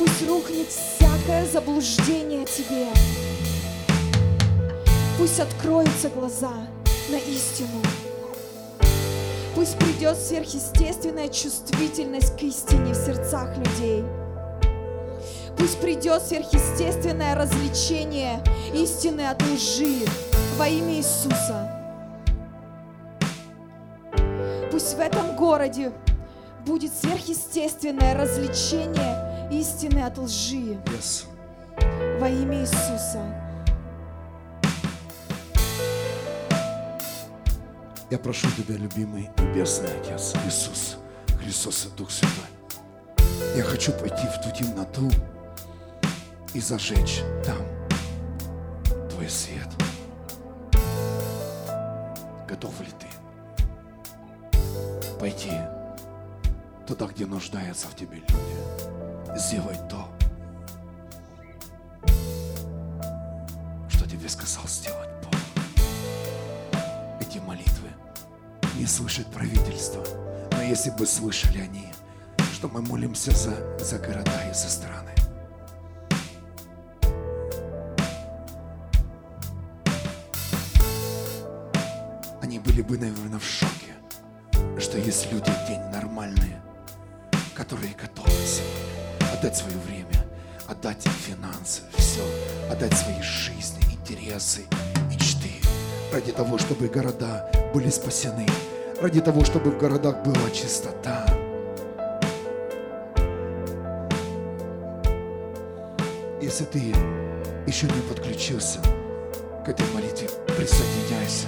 пусть 0.00 0.28
рухнет 0.28 0.66
всякое 1.20 1.46
заблуждение 1.46 2.44
Тебе. 2.46 2.86
Пусть 5.18 5.40
откроются 5.40 6.08
глаза 6.08 6.52
на 7.10 7.16
истину. 7.16 7.82
Пусть 9.54 9.76
придет 9.78 10.16
сверхъестественная 10.16 11.28
чувствительность 11.28 12.38
к 12.38 12.42
истине 12.42 12.92
в 12.92 12.96
сердцах 12.96 13.56
людей. 13.58 14.04
Пусть 15.58 15.80
придет 15.80 16.22
сверхъестественное 16.22 17.34
развлечение 17.34 18.42
истины 18.72 19.22
от 19.28 19.42
лжи 19.42 20.06
во 20.56 20.68
имя 20.68 20.94
Иисуса. 20.94 21.70
Пусть 24.70 24.94
в 24.94 25.00
этом 25.00 25.36
городе 25.36 25.92
будет 26.64 26.92
сверхъестественное 26.94 28.14
развлечение 28.14 29.19
истины 29.50 30.00
от 30.00 30.18
лжи 30.18 30.78
Yes. 30.86 31.26
во 32.20 32.28
имя 32.28 32.60
Иисуса. 32.62 33.22
Я 38.10 38.18
прошу 38.18 38.48
Тебя, 38.56 38.76
любимый 38.76 39.30
Небесный 39.38 39.90
Отец, 40.00 40.34
Иисус, 40.46 40.96
Христос 41.40 41.86
и 41.86 41.96
Дух 41.96 42.10
Святой. 42.10 42.44
Я 43.56 43.62
хочу 43.62 43.92
пойти 43.92 44.26
в 44.26 44.42
ту 44.42 44.50
темноту 44.56 45.10
и 46.52 46.60
зажечь 46.60 47.20
там 47.44 47.58
Твой 49.10 49.28
свет. 49.28 49.68
Готов 52.48 52.80
ли 52.80 52.88
Ты 52.98 53.06
пойти 55.20 55.52
туда, 56.86 57.06
где 57.06 57.26
нуждаются 57.26 57.86
в 57.86 57.94
Тебе 57.94 58.16
люди, 58.16 58.99
сделать 59.36 59.80
то, 59.88 60.08
что 63.88 64.08
Тебе 64.08 64.28
сказал 64.28 64.66
сделать 64.66 65.10
Бог? 65.22 65.40
эти 67.30 67.38
молитвы 67.38 67.88
не 68.74 68.86
слышит 68.86 69.26
правительство. 69.28 70.04
Но 70.52 70.62
если 70.62 70.90
бы 70.90 71.06
слышали 71.06 71.60
они, 71.60 71.92
что 72.52 72.68
мы 72.68 72.82
молимся 72.82 73.30
за, 73.30 73.78
за 73.78 73.98
города 73.98 74.50
и 74.50 74.52
за 74.52 74.68
страны. 74.68 75.12
Они 82.42 82.58
были 82.58 82.82
бы, 82.82 82.98
наверное, 82.98 83.38
в 83.38 83.44
шоке, 83.44 83.94
что 84.78 84.98
есть 84.98 85.30
люди 85.30 85.52
день 85.68 85.80
нормальные, 85.92 86.60
которые 87.54 87.94
готовы 87.94 88.30
сегодня 88.30 88.99
отдать 89.40 89.56
свое 89.56 89.78
время, 89.78 90.22
отдать 90.68 91.02
финансы, 91.02 91.80
все, 91.96 92.20
отдать 92.70 92.92
свои 92.92 93.22
жизни, 93.22 93.80
интересы, 93.90 94.64
мечты, 95.10 95.50
ради 96.12 96.30
того, 96.30 96.58
чтобы 96.58 96.88
города 96.88 97.50
были 97.72 97.88
спасены, 97.88 98.46
ради 99.00 99.22
того, 99.22 99.42
чтобы 99.42 99.70
в 99.70 99.78
городах 99.78 100.22
была 100.22 100.50
чистота. 100.50 101.24
Если 106.42 106.66
ты 106.66 106.78
еще 107.66 107.86
не 107.86 108.02
подключился 108.10 108.80
к 109.64 109.70
этой 109.70 109.86
молитве, 109.94 110.28
присоединяйся. 110.48 111.46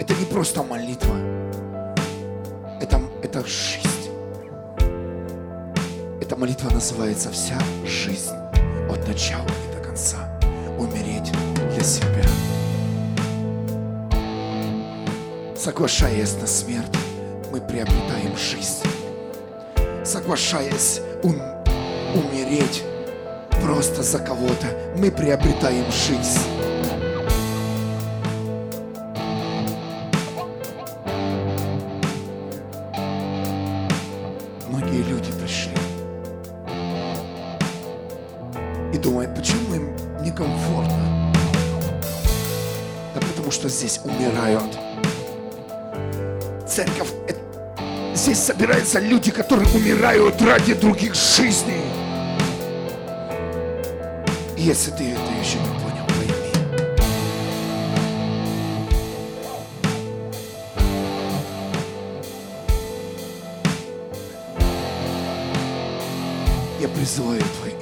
Это 0.00 0.14
не 0.14 0.24
просто 0.24 0.62
молитва, 0.62 1.14
это, 2.80 2.98
это 3.22 3.46
жизнь. 3.46 3.81
Молитва 6.42 6.70
называется 6.70 7.30
«Вся 7.30 7.56
жизнь 7.86 8.34
от 8.90 9.06
начала 9.06 9.46
и 9.46 9.76
до 9.76 9.80
конца». 9.80 10.28
Умереть 10.76 11.30
для 11.72 11.84
себя. 11.84 12.24
Соглашаясь 15.56 16.34
на 16.40 16.48
смерть, 16.48 16.90
мы 17.52 17.60
приобретаем 17.60 18.36
жизнь. 18.36 18.82
Соглашаясь 20.04 21.00
ум- 21.22 21.40
умереть 22.12 22.82
просто 23.62 24.02
за 24.02 24.18
кого-то, 24.18 24.66
мы 24.96 25.12
приобретаем 25.12 25.86
жизнь. 25.92 26.40
Многие 34.68 35.04
люди 35.04 35.30
пришли 35.40 35.81
и 38.92 38.98
думают, 38.98 39.34
почему 39.34 39.74
им 39.74 39.88
некомфортно? 40.22 41.32
Да 43.14 43.20
потому 43.20 43.50
что 43.50 43.68
здесь 43.68 44.00
умирают. 44.04 44.78
Церковь, 46.68 47.08
здесь 48.14 48.38
собираются 48.38 49.00
люди, 49.00 49.30
которые 49.30 49.68
умирают 49.74 50.40
ради 50.42 50.74
других 50.74 51.14
жизней. 51.14 51.82
И 54.56 54.62
если 54.62 54.90
ты 54.90 55.10
это 55.10 55.20
еще 55.40 55.58
не 55.58 55.66
понял, 55.80 56.06
пойми. 56.06 56.32
Я 66.80 66.88
призываю 66.88 67.42
Твое 67.60 67.81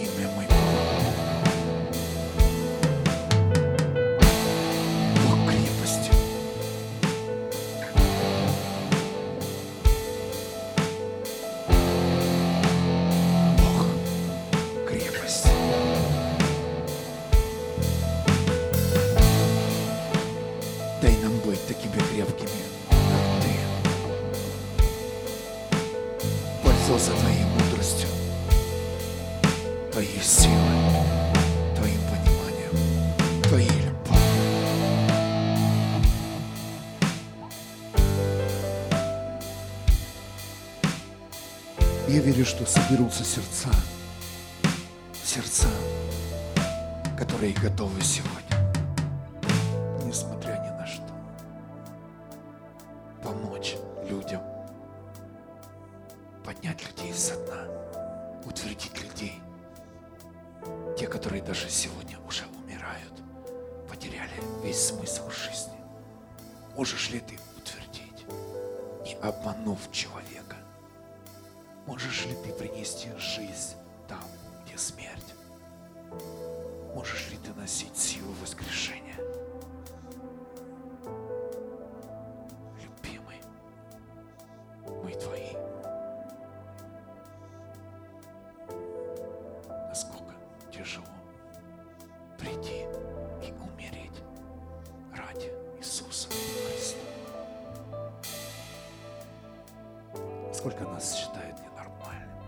Сколько 100.61 100.85
нас 100.85 101.15
считают 101.15 101.57
ненормальными, 101.63 102.45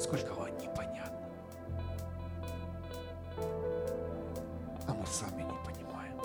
сколько 0.00 0.34
вам 0.34 0.48
непонятно, 0.58 1.28
а 4.88 4.94
мы 4.94 5.06
сами 5.06 5.42
не 5.44 5.54
понимаем. 5.64 6.20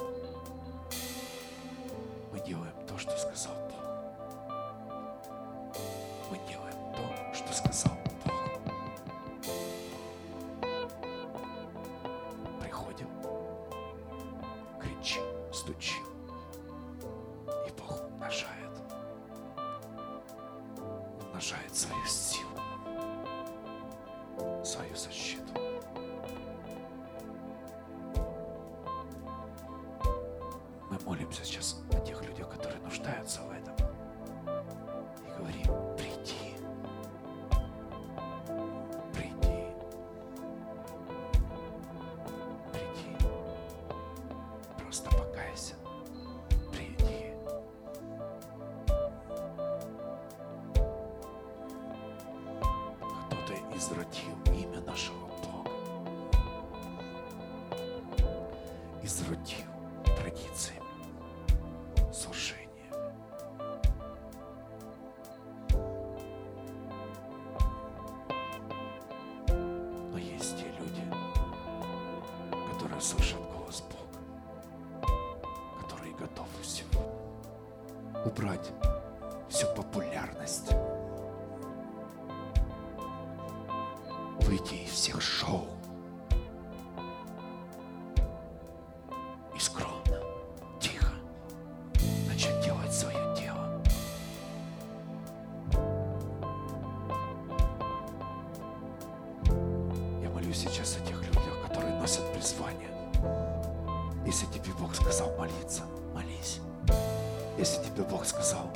Мы 2.34 2.40
делаем 2.40 2.74
то, 2.88 2.98
что 2.98 3.16
сказал 3.20 3.54
Бог. 3.70 3.84
Мы 6.32 6.40
делаем 6.50 6.96
то, 6.96 7.36
что 7.36 7.54
сказал 7.54 7.94
Бог. 8.26 8.34
Приходим, 12.60 13.10
кричим, 14.82 15.24
стучим, 15.54 16.09
Мы 31.40 31.46
молимся 31.46 31.79
слышат 73.10 73.40
голос 73.52 73.84
Бога, 73.90 75.12
которые 75.82 76.14
готовы 76.14 76.48
сегодня 76.64 77.00
убрать 78.24 78.72
всю 79.50 79.66
популярность, 79.76 80.70
выйти 84.42 84.76
из 84.76 84.92
всех 84.92 85.22
шоу 85.22 85.66
Тебе 108.00 108.12
Бог 108.12 108.26
сказал 108.26 108.72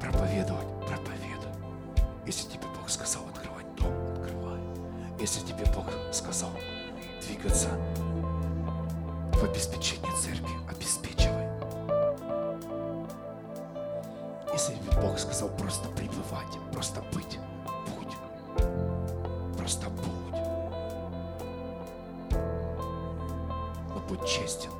проповедовать, 0.00 0.66
проповедуй. 0.86 1.52
Если 2.24 2.48
тебе 2.48 2.66
Бог 2.78 2.88
сказал 2.88 3.24
открывать 3.28 3.66
дом, 3.76 3.92
открывай. 4.16 4.58
Если 5.20 5.40
тебе 5.40 5.66
Бог 5.74 5.84
сказал 6.12 6.48
двигаться 7.20 7.68
в 9.34 9.44
обеспечении 9.44 10.10
церкви, 10.18 10.48
обеспечивай. 10.70 11.46
Если 14.54 14.72
тебе 14.72 14.98
Бог 15.02 15.18
сказал 15.18 15.50
просто 15.50 15.90
пребывать, 15.90 16.58
просто 16.72 17.02
быть, 17.12 17.38
будь. 17.94 18.16
Просто 19.58 19.90
будь. 19.90 20.40
Но 23.90 24.00
будь 24.08 24.26
честен 24.26 24.70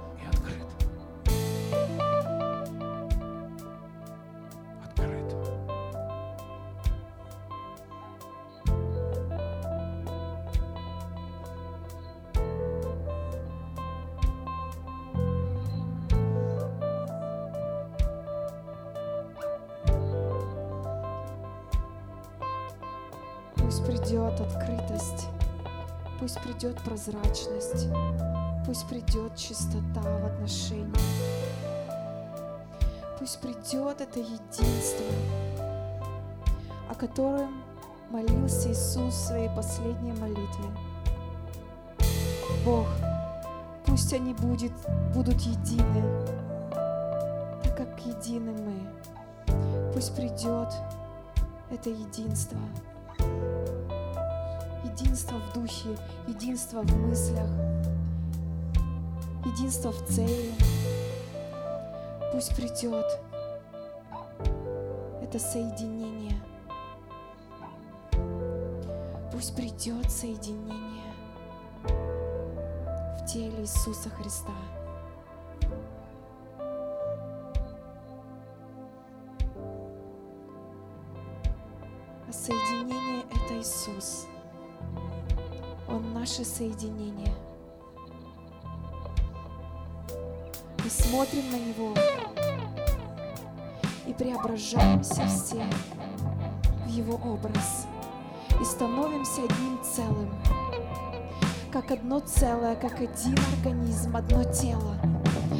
прозрачность, 26.92 27.88
пусть 28.66 28.86
придет 28.86 29.34
чистота 29.34 30.02
в 30.02 30.26
отношениях, 30.26 31.00
пусть 33.18 33.40
придет 33.40 34.02
это 34.02 34.18
единство, 34.18 35.06
о 36.90 36.94
котором 36.94 37.62
молился 38.10 38.70
Иисус 38.70 39.14
в 39.14 39.26
своей 39.26 39.48
последней 39.56 40.12
молитве. 40.12 40.66
Бог, 42.62 42.88
пусть 43.86 44.12
они 44.12 44.34
будет, 44.34 44.72
будут 45.14 45.40
едины, 45.40 46.02
так 47.64 47.74
как 47.74 47.98
едины 48.04 48.52
мы. 48.52 49.92
Пусть 49.94 50.14
придет 50.14 50.68
это 51.70 51.88
единство 51.88 52.58
единство 55.02 55.36
в 55.36 55.52
духе, 55.52 55.98
единство 56.28 56.82
в 56.82 56.96
мыслях, 56.96 57.48
единство 59.44 59.90
в 59.90 60.06
цели. 60.06 60.52
Пусть 62.32 62.54
придет 62.54 63.06
это 65.22 65.38
соединение. 65.38 66.40
Пусть 69.32 69.56
придет 69.56 70.08
соединение 70.10 71.12
в 73.18 73.26
теле 73.26 73.60
Иисуса 73.62 74.08
Христа. 74.10 74.52
А 82.28 82.32
соединение— 82.32 83.24
это 83.30 83.58
Иисус. 83.58 84.26
Наше 86.22 86.44
соединение. 86.44 87.34
Мы 90.84 90.88
смотрим 90.88 91.50
на 91.50 91.56
Него 91.56 91.94
и 94.06 94.12
преображаемся 94.12 95.26
все 95.26 95.66
в 96.86 96.88
Его 96.90 97.14
образ 97.14 97.88
и 98.60 98.64
становимся 98.64 99.42
одним 99.42 99.82
целым, 99.82 100.30
как 101.72 101.90
одно 101.90 102.20
целое, 102.20 102.76
как 102.76 103.00
один 103.00 103.36
организм, 103.56 104.14
одно 104.14 104.44
тело, 104.44 104.94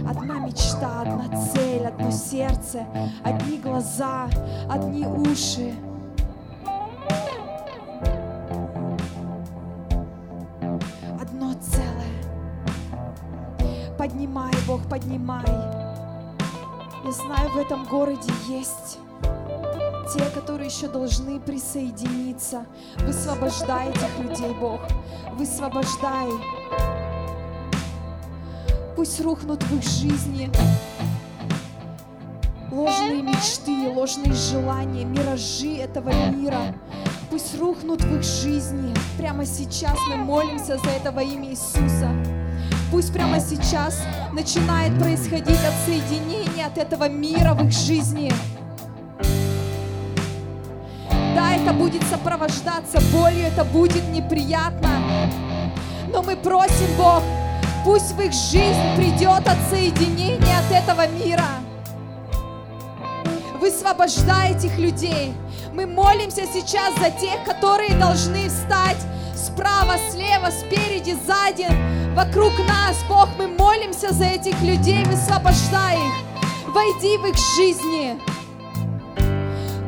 одна 0.08 0.38
мечта, 0.38 1.00
одна 1.00 1.44
цель, 1.44 1.88
одно 1.88 2.12
сердце, 2.12 2.86
одни 3.24 3.58
глаза, 3.58 4.30
одни 4.70 5.08
уши. 5.08 5.74
Одно 11.42 11.54
целое. 11.60 12.22
Поднимай, 13.98 14.52
Бог, 14.66 14.88
поднимай. 14.88 15.44
Я 17.04 17.12
знаю, 17.12 17.50
в 17.50 17.58
этом 17.58 17.84
городе 17.84 18.32
есть 18.48 18.98
те, 20.14 20.24
которые 20.34 20.68
еще 20.68 20.88
должны 20.88 21.40
присоединиться. 21.40 22.66
Высвобождай 22.98 23.90
этих 23.90 24.18
людей, 24.18 24.54
Бог. 24.54 24.80
Высвобождай. 25.32 26.28
Пусть 28.96 29.20
рухнут 29.20 29.62
в 29.64 29.76
их 29.76 29.82
жизни 29.82 30.50
ложные 32.70 33.22
мечты, 33.22 33.92
ложные 33.94 34.32
желания, 34.32 35.04
миражи 35.04 35.76
этого 35.76 36.10
мира. 36.30 36.74
Пусть 37.32 37.58
рухнут 37.58 38.02
в 38.04 38.16
их 38.18 38.22
жизни. 38.22 38.94
Прямо 39.16 39.46
сейчас 39.46 39.96
мы 40.10 40.16
молимся 40.16 40.76
за 40.76 40.90
это 40.90 41.12
во 41.12 41.22
имя 41.22 41.48
Иисуса. 41.48 42.10
Пусть 42.90 43.10
прямо 43.10 43.40
сейчас 43.40 44.02
начинает 44.34 44.98
происходить 44.98 45.58
отсоединение 45.64 46.66
от 46.66 46.76
этого 46.76 47.08
мира 47.08 47.54
в 47.54 47.64
их 47.64 47.72
жизни. 47.72 48.30
Да, 51.34 51.54
это 51.54 51.72
будет 51.72 52.02
сопровождаться 52.02 53.00
болью, 53.10 53.46
это 53.46 53.64
будет 53.64 54.06
неприятно. 54.10 54.90
Но 56.12 56.22
мы 56.22 56.36
просим, 56.36 56.94
Бог, 56.98 57.22
пусть 57.82 58.12
в 58.12 58.20
их 58.20 58.34
жизнь 58.34 58.94
придет 58.94 59.48
отсоединение 59.48 60.58
от 60.58 60.70
этого 60.70 61.06
мира. 61.08 61.48
Высвобождай 63.58 64.54
этих 64.54 64.76
людей. 64.78 65.32
Мы 65.72 65.86
молимся 65.86 66.42
сейчас 66.52 66.94
за 66.96 67.10
тех, 67.10 67.44
которые 67.44 67.94
должны 67.96 68.48
встать 68.50 68.98
справа, 69.34 69.96
слева, 70.10 70.50
спереди, 70.50 71.16
сзади, 71.24 71.66
вокруг 72.14 72.52
нас. 72.68 73.02
Бог, 73.08 73.28
мы 73.38 73.48
молимся 73.48 74.12
за 74.12 74.26
этих 74.26 74.60
людей, 74.60 75.02
высвобождай 75.04 75.96
их. 75.96 76.74
Войди 76.74 77.16
в 77.16 77.24
их 77.24 77.36
жизни. 77.56 78.20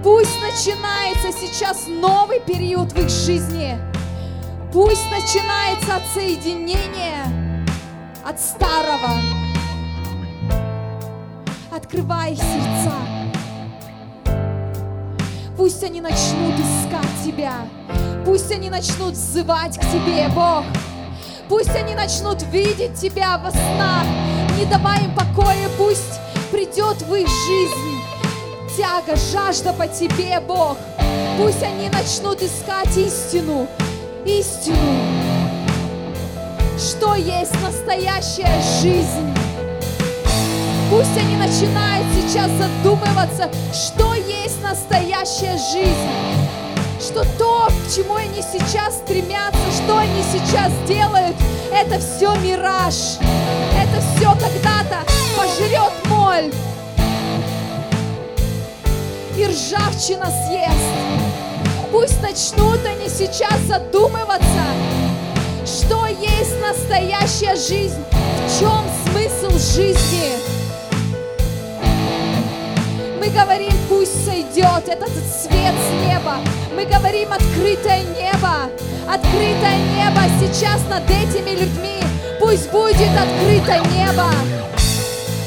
Пусть 0.03 0.41
начинается 0.41 1.33
сейчас 1.39 1.87
новый 1.87 2.41
период 2.41 2.93
в 2.93 2.99
их 2.99 3.11
жизни. 3.11 3.79
Пусть 4.73 5.11
начинается 5.11 5.97
отсоединение 5.97 7.67
от 8.25 8.41
старого. 8.41 9.11
Открывай 11.71 12.33
их 12.33 12.39
сердца. 12.39 13.14
Пусть 15.65 15.83
они 15.83 16.03
начнут 16.03 16.53
искать 16.57 17.25
Тебя. 17.25 17.55
Пусть 18.27 18.53
они 18.53 18.69
начнут 18.69 19.15
взывать 19.15 19.79
к 19.79 19.81
Тебе, 19.81 20.29
Бог. 20.29 20.63
Пусть 21.49 21.75
они 21.75 21.95
начнут 21.95 22.43
видеть 22.53 23.01
Тебя 23.01 23.39
во 23.39 23.51
снах. 23.51 24.05
Не 24.59 24.67
давай 24.67 25.05
им 25.05 25.15
покоя, 25.15 25.71
пусть 25.79 26.21
придет 26.53 27.01
в 27.01 27.15
их 27.15 27.27
жизнь 27.27 28.77
тяга, 28.77 29.17
жажда 29.17 29.73
по 29.73 29.87
Тебе, 29.87 30.39
Бог. 30.41 30.77
Пусть 31.39 31.63
они 31.63 31.89
начнут 31.89 32.43
искать 32.43 32.95
истину, 32.99 33.67
истину. 34.27 34.77
Что 36.77 37.15
есть 37.15 37.59
настоящая 37.63 38.61
жизнь? 38.83 39.44
Пусть 40.95 41.19
они 41.19 41.37
начинают 41.37 42.07
сейчас 42.15 42.49
задумываться, 42.53 43.51
что 43.73 44.15
есть 44.15 44.63
настоящая 44.63 45.59
жизнь. 45.73 46.09
Что 47.01 47.25
то, 47.37 47.67
к 47.67 47.93
чему 47.93 48.15
они 48.15 48.41
сейчас 48.41 48.99
стремятся, 48.99 49.59
что 49.83 49.99
они 49.99 50.23
сейчас 50.23 50.71
делают, 50.87 51.35
это 51.73 51.99
все 51.99 52.33
мираж. 52.37 53.19
Это 53.77 54.01
все 54.15 54.31
когда-то 54.35 55.05
пожрет 55.37 55.93
моль. 56.05 56.53
И 59.37 59.47
ржавчина 59.47 60.31
съест. 60.47 60.95
Пусть 61.91 62.23
начнут 62.23 62.79
они 62.87 63.09
сейчас 63.09 63.59
задумываться, 63.67 64.63
что 65.67 66.07
есть 66.07 66.55
настоящая 66.61 67.57
жизнь, 67.57 68.05
в 68.47 68.61
чем 68.61 68.85
смысл 69.09 69.59
жизни. 69.59 70.64
Говорим, 73.35 73.73
пусть 73.89 74.25
сойдет 74.25 74.89
этот 74.89 75.09
свет 75.09 75.75
с 75.75 76.07
неба. 76.07 76.37
Мы 76.75 76.85
говорим, 76.85 77.33
открытое 77.33 78.03
небо, 78.03 78.71
открытое 79.09 79.77
небо 79.97 80.21
сейчас 80.41 80.81
над 80.89 81.03
этими 81.11 81.51
людьми. 81.51 81.99
Пусть 82.39 82.71
будет 82.71 83.11
открыто 83.11 83.81
небо. 83.93 84.31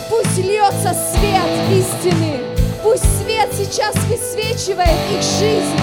Пусть 0.09 0.37
льется 0.37 0.93
свет 0.93 1.47
истины. 1.71 2.41
Пусть 2.83 3.05
свет 3.23 3.49
сейчас 3.57 3.95
высвечивает 4.09 4.97
их 5.09 5.21
жизнь. 5.39 5.79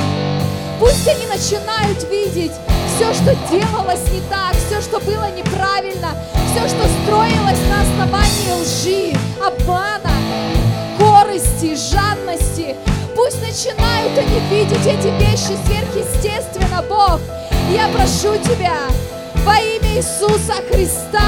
Пусть 0.79 1.09
они 1.09 1.27
начинают 1.27 2.07
видеть 2.11 2.53
все, 2.95 3.13
что 3.15 3.35
делалось 3.51 4.11
не 4.13 4.21
так, 4.29 4.55
все, 4.67 4.81
что 4.83 5.01
было 5.01 5.31
неправильно, 5.31 6.11
все, 6.53 6.69
что 6.69 6.87
строилось 7.03 7.61
на 7.69 7.83
основании 7.83 8.63
лжи, 8.63 9.19
обмана, 9.45 10.14
корысти, 11.35 11.74
жадности. 11.74 12.76
Пусть 13.14 13.41
начинают 13.41 14.16
они 14.18 14.41
видеть 14.51 14.87
эти 14.87 15.09
вещи 15.22 15.59
сверхъестественно, 15.66 16.82
Бог. 16.89 17.20
Я 17.72 17.89
прошу 17.89 18.37
Тебя 18.43 18.78
во 19.45 19.57
имя 19.57 19.97
Иисуса 19.97 20.55
Христа. 20.70 21.20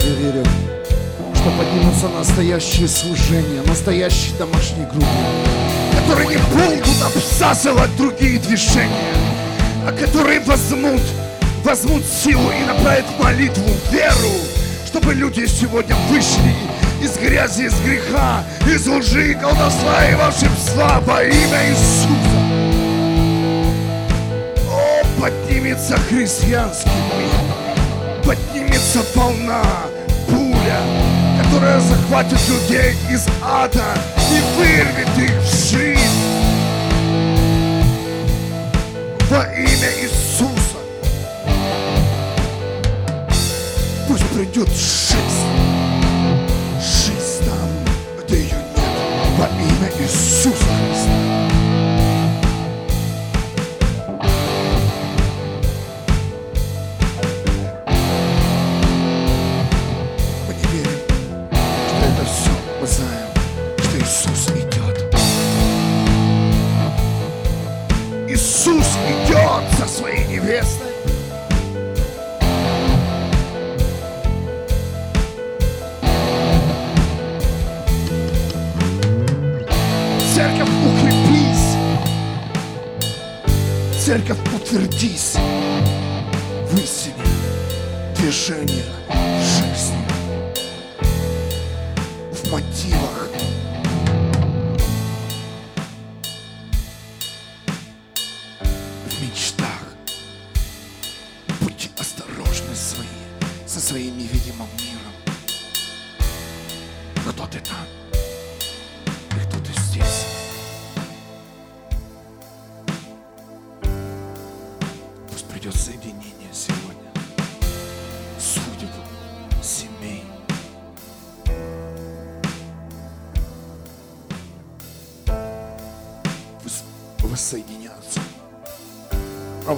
Я 0.00 0.14
верю, 0.14 0.44
что 1.34 1.50
поднимутся 1.58 2.08
настоящие 2.08 2.88
служения, 2.88 3.62
настоящие 3.66 4.36
домашние 4.38 4.86
группы. 4.86 5.06
которые 5.98 6.28
не 6.28 6.36
будут 6.36 7.02
обсасывать 7.02 7.96
другие 7.96 8.38
движения, 8.38 9.14
а 9.86 9.92
которые 9.92 10.40
возьмут, 10.40 11.00
возьмут 11.62 12.02
силу 12.04 12.50
и 12.50 12.64
направят 12.64 13.04
молитву, 13.20 13.70
веру, 13.92 14.32
чтобы 14.84 15.14
люди 15.14 15.46
сегодня 15.46 15.94
вышли 16.10 16.54
из 17.00 17.16
грязи, 17.16 17.66
из 17.66 17.80
греха, 17.80 18.42
из 18.66 18.84
лжи, 18.86 19.34
колдовства 19.34 20.04
и 20.10 20.14
волшебства 20.16 21.00
во 21.06 21.22
имя 21.22 21.70
Иисуса. 21.70 22.08
О, 24.72 25.02
поднимется 25.20 25.96
христианский 26.08 26.90
мир, 27.16 28.24
поднимется 28.24 29.04
волна, 29.14 29.62
буря, 30.28 30.80
которая 31.44 31.78
захватит 31.78 32.40
людей 32.48 32.96
из 33.08 33.24
ада 33.40 33.84
и 34.32 34.58
вырвет 34.58 35.30
их 35.30 35.42
в 35.42 35.70
жизнь. 35.70 36.45
Во 39.28 39.42
имя 39.42 39.90
Иисуса. 40.02 40.78
Пусть 44.06 44.28
придет 44.28 44.68
жизнь. 44.68 45.46
Жизнь 46.80 47.44
там, 47.44 48.24
где 48.24 48.36
ее 48.42 48.54
нет. 48.54 48.84
Во 49.36 49.46
имя 49.46 49.90
Иисуса 49.98 50.54
Христа. 50.54 51.15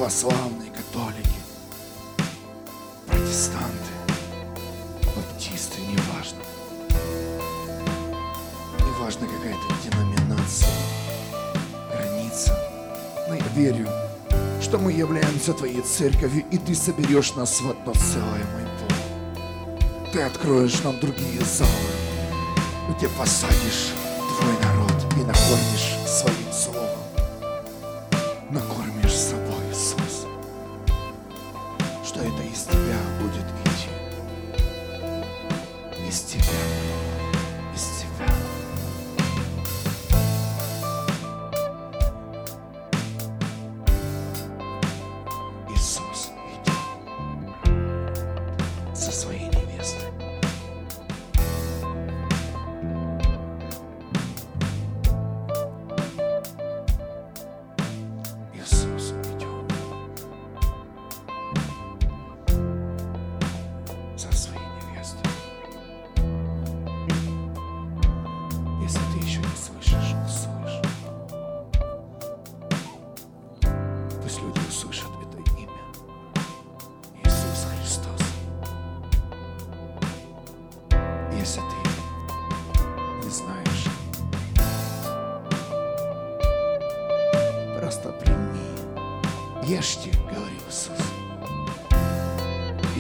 православные, 0.08 0.70
католики, 0.70 1.28
протестанты, 3.06 3.92
баптисты, 5.14 5.82
неважно. 5.82 6.38
Неважно, 8.78 9.26
какая-то 9.26 9.74
деноминация, 9.84 10.70
граница. 11.92 12.58
Но 13.28 13.34
я 13.34 13.48
верю, 13.54 13.86
что 14.62 14.78
мы 14.78 14.92
являемся 14.92 15.52
Твоей 15.52 15.82
церковью, 15.82 16.42
и 16.50 16.56
Ты 16.56 16.74
соберешь 16.74 17.34
нас 17.34 17.60
в 17.60 17.68
одно 17.68 17.92
целое, 17.92 18.46
мой 18.54 18.64
Бог. 18.80 20.10
Ты 20.10 20.22
откроешь 20.22 20.82
нам 20.84 20.98
другие 21.00 21.44
залы, 21.44 21.70
где 22.96 23.08
посадишь 23.10 23.92
Твой 24.40 24.54
народ 24.62 25.04
и 25.16 25.20
накормишь 25.20 25.98
своих. 26.06 26.47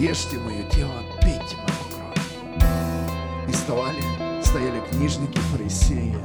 ешьте 0.08 0.38
мое 0.38 0.62
тело, 0.70 1.02
пейте 1.20 1.56
мою 1.56 1.84
кровь. 1.90 3.46
И 3.46 3.52
вставали, 3.52 4.02
стояли 4.42 4.80
книжники, 4.90 5.36
фарисеи. 5.38 6.16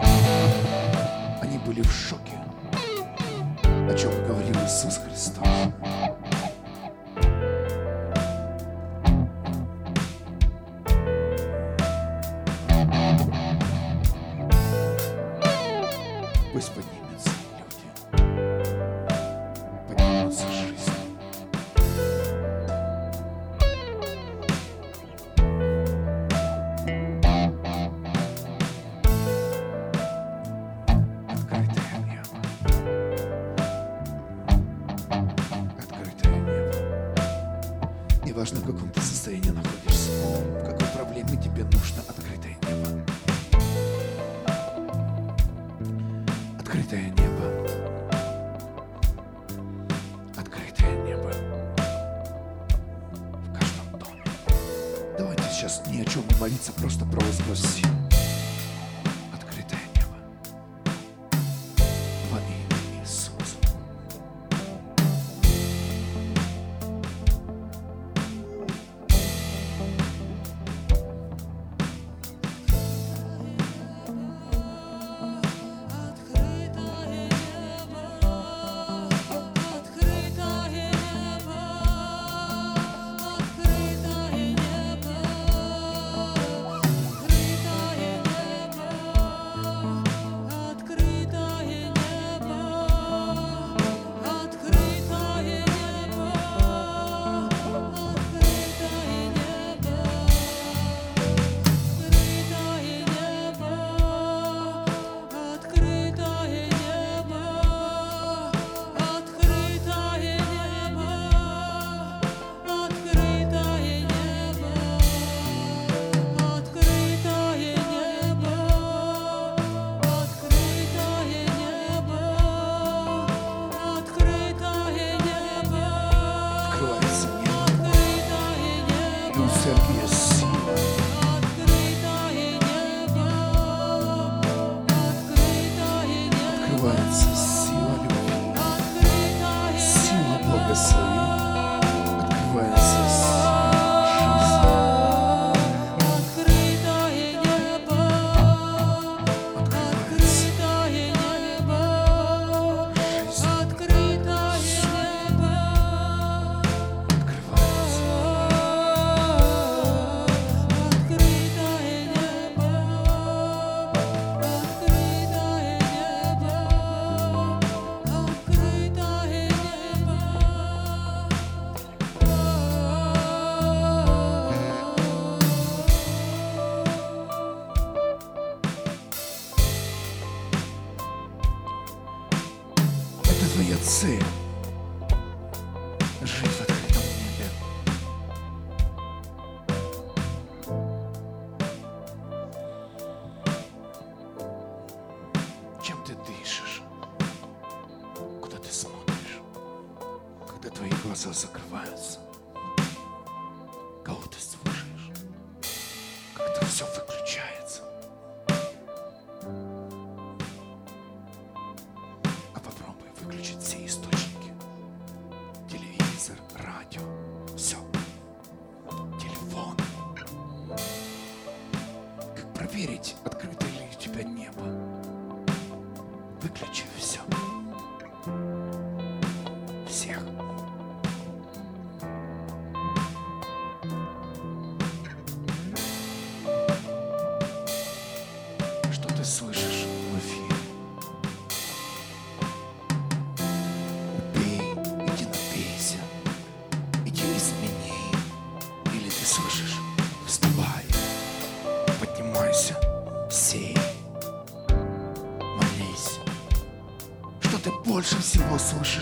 Они 1.42 1.58
были 1.58 1.82
в 1.82 1.92
шоке, 1.92 2.40
о 3.64 3.94
чем 3.94 4.12
говорил 4.26 4.56
Иисус 4.66 4.98
Христос. 4.98 5.13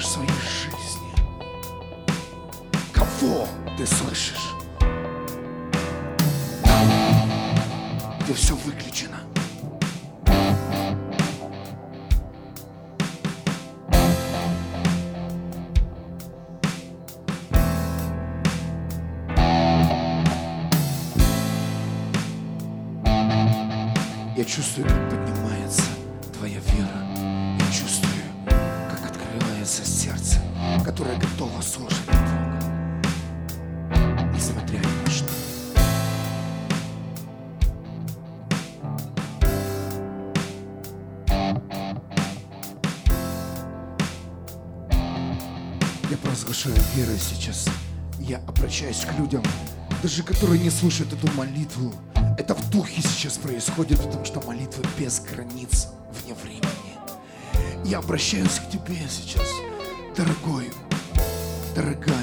Своей 0.05 0.29
жизни? 0.29 0.60
Слышат 50.71 51.11
эту 51.13 51.31
молитву. 51.33 51.93
Это 52.37 52.55
в 52.55 52.69
духе 52.69 53.01
сейчас 53.01 53.37
происходит, 53.37 54.01
потому 54.01 54.25
что 54.25 54.41
молитва 54.41 54.83
без 54.97 55.19
границ 55.19 55.89
вне 56.11 56.33
времени. 56.33 57.85
Я 57.85 57.99
обращаюсь 57.99 58.59
к 58.59 58.69
тебе 58.69 58.97
сейчас, 59.09 59.47
дорогой, 60.15 60.71
дорогая, 61.75 62.20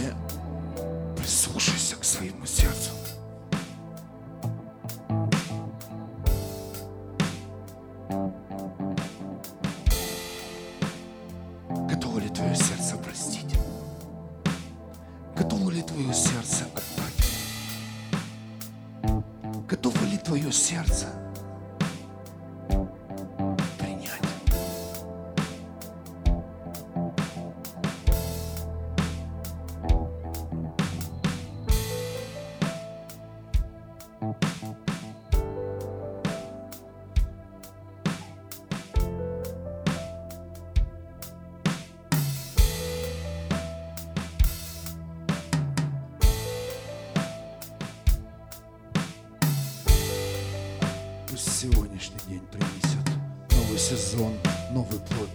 новый 53.79 53.91
сезон, 53.97 54.33
новый 54.73 54.99
плод. 54.99 55.31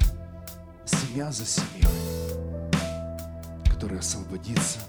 Семья 0.86 1.32
за 1.32 1.46
семьей, 1.46 1.88
которая 3.72 4.00
освободится 4.00 4.80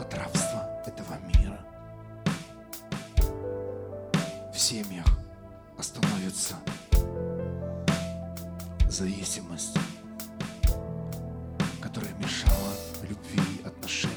от 0.00 0.14
рабства 0.14 0.82
этого 0.86 1.18
мира. 1.34 1.60
В 4.54 4.58
семьях 4.58 5.04
остановится 5.78 6.54
зависимость, 8.88 9.76
которая 11.82 12.14
мешала 12.14 12.72
любви 13.02 13.42
и 13.58 13.66
отношениям. 13.66 14.16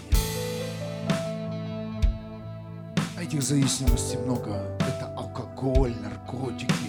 А 3.18 3.22
этих 3.22 3.44
зависимостей 3.44 4.18
много. 4.18 4.52
Это 4.80 5.14
алкоголь, 5.18 5.94
наркотики, 6.02 6.83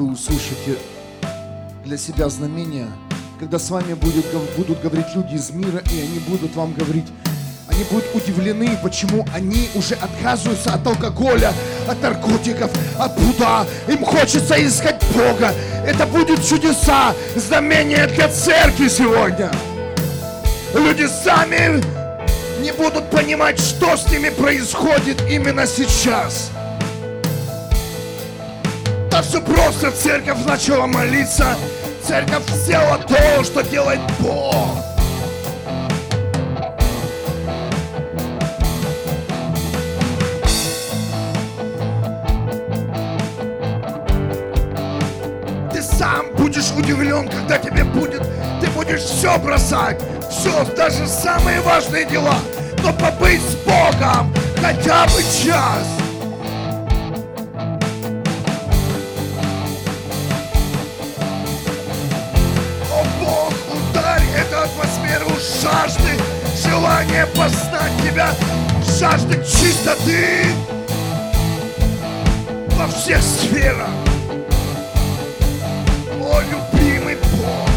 вы 0.00 0.12
услышите 0.12 0.78
для 1.84 1.98
себя 1.98 2.30
знамения, 2.30 2.88
когда 3.38 3.58
с 3.58 3.68
вами 3.68 3.92
будет, 3.92 4.24
будут 4.56 4.80
говорить 4.80 5.06
люди 5.14 5.34
из 5.34 5.50
мира, 5.50 5.82
и 5.92 6.00
они 6.00 6.18
будут 6.20 6.56
вам 6.56 6.72
говорить, 6.72 7.04
они 7.68 7.84
будут 7.84 8.06
удивлены, 8.14 8.78
почему 8.82 9.26
они 9.34 9.68
уже 9.74 9.94
отказываются 9.96 10.72
от 10.72 10.86
алкоголя, 10.86 11.52
от 11.86 12.00
наркотиков, 12.02 12.70
от 12.98 13.14
блуда. 13.18 13.66
Им 13.88 14.02
хочется 14.02 14.54
искать 14.66 15.02
Бога. 15.14 15.52
Это 15.86 16.06
будут 16.06 16.46
чудеса, 16.48 17.14
знамения 17.36 18.06
для 18.06 18.28
церкви 18.28 18.88
сегодня. 18.88 19.50
Люди 20.74 21.06
сами 21.06 21.82
не 22.62 22.72
будут 22.72 23.10
понимать, 23.10 23.60
что 23.60 23.96
с 23.98 24.10
ними 24.10 24.30
происходит 24.30 25.20
именно 25.30 25.66
сейчас. 25.66 26.50
Что 29.30 29.40
просто 29.42 29.92
церковь 29.92 30.44
начала 30.44 30.88
молиться. 30.88 31.56
Церковь 32.02 32.42
сделала 32.48 32.98
то, 32.98 33.44
что 33.44 33.62
делает 33.62 34.00
Бог. 34.18 34.76
Ты 45.72 45.80
сам 45.80 46.34
будешь 46.36 46.72
удивлен, 46.76 47.28
когда 47.28 47.56
тебе 47.58 47.84
будет, 47.84 48.22
ты 48.60 48.68
будешь 48.70 49.02
все 49.02 49.38
бросать, 49.38 50.00
все, 50.28 50.64
даже 50.76 51.06
самые 51.06 51.60
важные 51.60 52.04
дела, 52.04 52.34
но 52.82 52.92
побыть 52.94 53.42
с 53.42 53.54
Богом 53.64 54.34
хотя 54.60 55.04
бы 55.04 55.22
час. 55.22 55.99
Тебя, 68.10 68.34
жажды 68.98 69.36
чистоты 69.44 70.44
во 72.76 72.88
всех 72.88 73.22
сферах. 73.22 73.88
О, 76.20 76.40
любимый 76.40 77.16
Бог! 77.36 77.68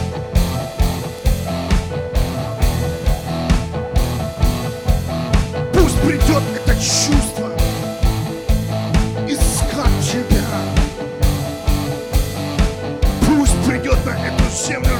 Пусть 5.71 6.01
придет 6.01 6.43
это 6.55 6.73
чувство 6.77 7.51
искать 9.27 10.01
Тебя. 10.01 10.47
Пусть 13.27 13.63
придет 13.67 14.03
на 14.03 14.11
эту 14.11 14.43
землю 14.49 14.92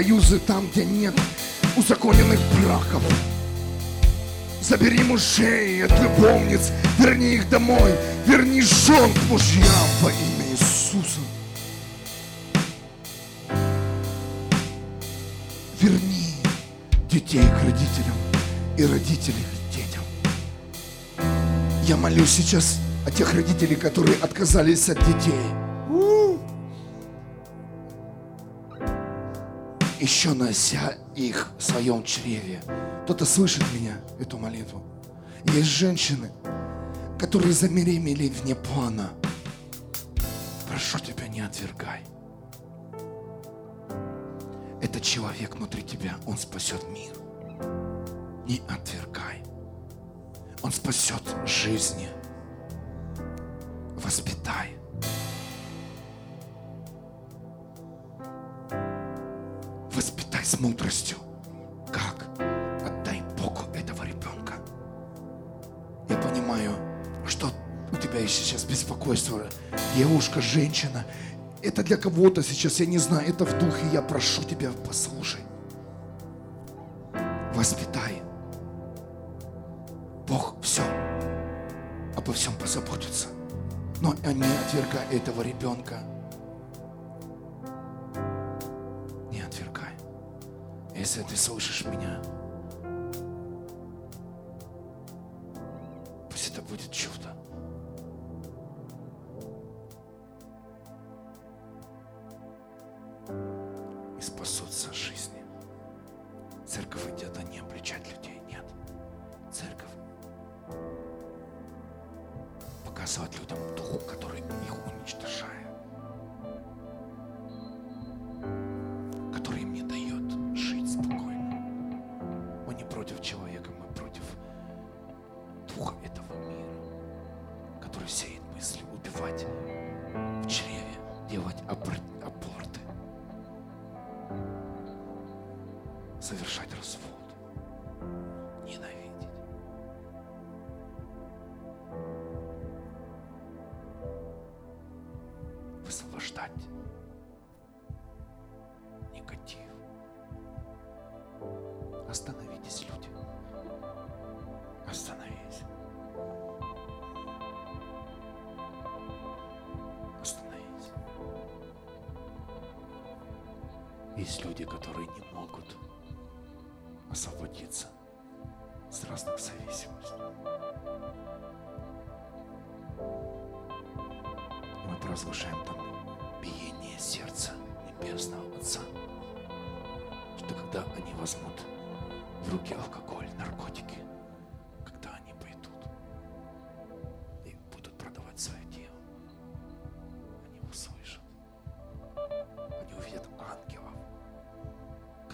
союзы 0.00 0.38
там, 0.38 0.66
где 0.70 0.86
нет 0.86 1.14
узаконенных 1.76 2.40
браков. 2.54 3.02
Забери 4.62 5.02
мужей 5.02 5.84
от 5.84 5.90
любовниц, 6.00 6.70
верни 6.98 7.34
их 7.34 7.50
домой, 7.50 7.94
верни 8.26 8.62
жен 8.62 9.12
к 9.12 9.30
мужьям 9.30 9.86
во 10.00 10.10
имя 10.10 10.52
Иисуса. 10.52 11.20
Верни 15.82 16.34
детей 17.10 17.42
к 17.42 17.64
родителям 17.64 18.16
и 18.78 18.84
родителей 18.84 19.44
к 19.44 19.74
детям. 19.74 20.02
Я 21.84 21.98
молюсь 21.98 22.30
сейчас 22.30 22.78
о 23.06 23.10
тех 23.10 23.34
родителей, 23.34 23.76
которые 23.76 24.16
отказались 24.22 24.88
от 24.88 24.98
детей. 25.04 25.69
Еще 30.10 30.34
нося 30.34 30.96
их 31.14 31.52
в 31.56 31.62
своем 31.62 32.02
чреве. 32.02 32.60
Кто-то 33.04 33.24
слышит 33.24 33.62
меня, 33.72 34.00
эту 34.18 34.38
молитву. 34.38 34.82
Есть 35.44 35.68
женщины, 35.68 36.32
которые 37.16 37.52
забеременели 37.52 38.28
вне 38.28 38.56
плана. 38.56 39.12
Прошу 40.68 40.98
тебя, 40.98 41.28
не 41.28 41.42
отвергай. 41.42 42.00
Этот 44.82 45.02
человек 45.04 45.54
внутри 45.54 45.84
тебя, 45.84 46.16
он 46.26 46.36
спасет 46.36 46.84
мир. 46.88 47.12
Не 48.48 48.60
отвергай. 48.68 49.44
Он 50.60 50.72
спасет 50.72 51.22
жизни. 51.46 52.08
Воспитай. 53.94 54.76
С 60.50 60.58
мудростью. 60.58 61.16
Как? 61.92 62.26
Отдай 62.84 63.22
Богу 63.38 63.62
этого 63.72 64.02
ребенка. 64.02 64.54
Я 66.08 66.16
понимаю, 66.16 66.72
что 67.24 67.52
у 67.92 67.96
тебя 67.96 68.18
есть 68.18 68.34
сейчас 68.34 68.64
беспокойство. 68.64 69.42
Девушка, 69.96 70.40
женщина. 70.40 71.06
Это 71.62 71.84
для 71.84 71.96
кого-то 71.96 72.42
сейчас, 72.42 72.80
я 72.80 72.86
не 72.86 72.98
знаю, 72.98 73.28
это 73.28 73.44
в 73.44 73.58
духе. 73.58 73.86
Я 73.92 74.02
прошу 74.02 74.42
тебя, 74.42 74.70
послушай. 74.86 75.40
Воспитай. 77.54 78.20
Бог 80.26 80.56
все 80.62 80.82
обо 82.16 82.32
всем 82.32 82.54
позаботится. 82.54 83.28
Но 84.00 84.14
не 84.14 84.42
отвергай 84.42 85.16
этого 85.16 85.42
ребенка. 85.42 86.00
Если 91.00 91.22
ты 91.22 91.34
слышишь 91.34 91.86
меня, 91.86 92.20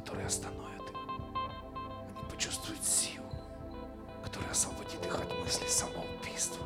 которые 0.07 0.27
остановят 0.29 0.89
их. 0.89 0.97
Они 2.15 2.31
почувствуют 2.31 2.85
силу, 2.85 3.27
которая 4.23 4.53
освободит 4.53 5.05
их 5.05 5.21
от 5.21 5.37
мысли 5.41 5.67
самоубийства. 5.67 6.65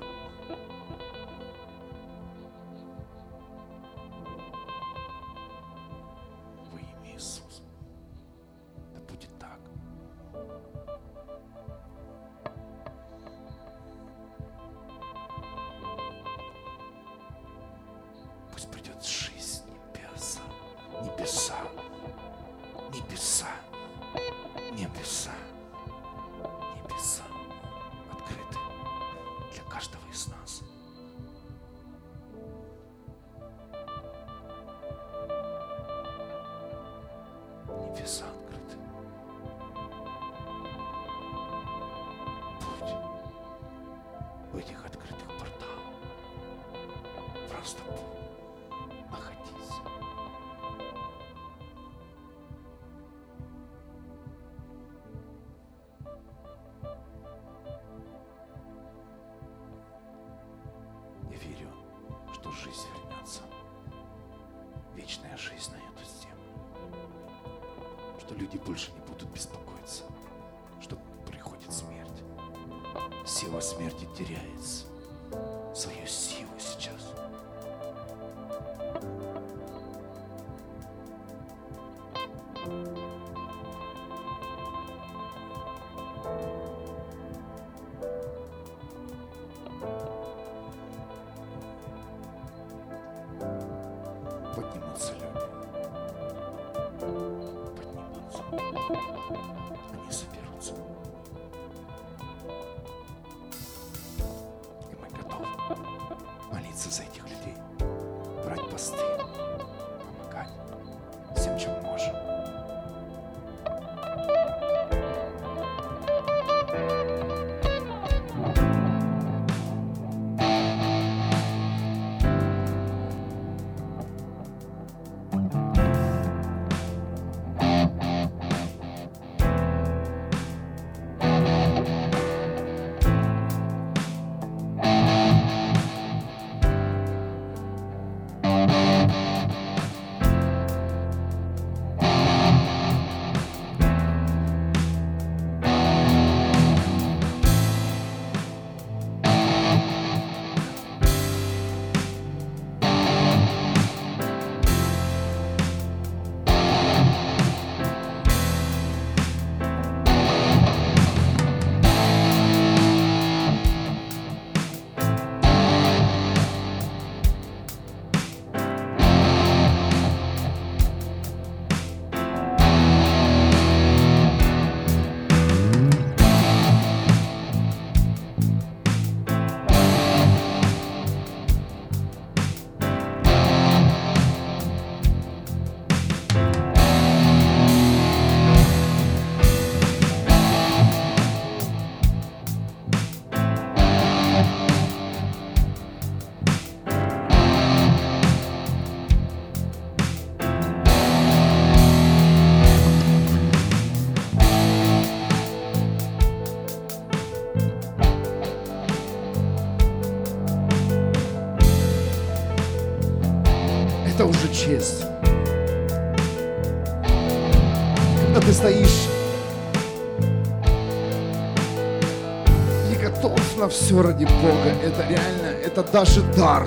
Все 223.90 224.02
ради 224.02 224.24
Бога, 224.24 224.70
это 224.84 225.04
реально, 225.08 225.48
это 225.64 225.82
даже 225.82 226.22
дар. 226.36 226.64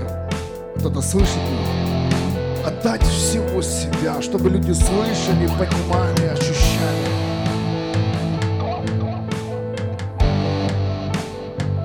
Кто-то 0.77 1.01
слышит 1.01 1.37
меня? 1.37 2.67
Отдать 2.67 3.01
всего 3.03 3.61
себя, 3.61 4.21
чтобы 4.21 4.49
люди 4.49 4.73
слышали, 4.73 5.47
понимали, 5.57 6.33
ощущали. 6.33 7.07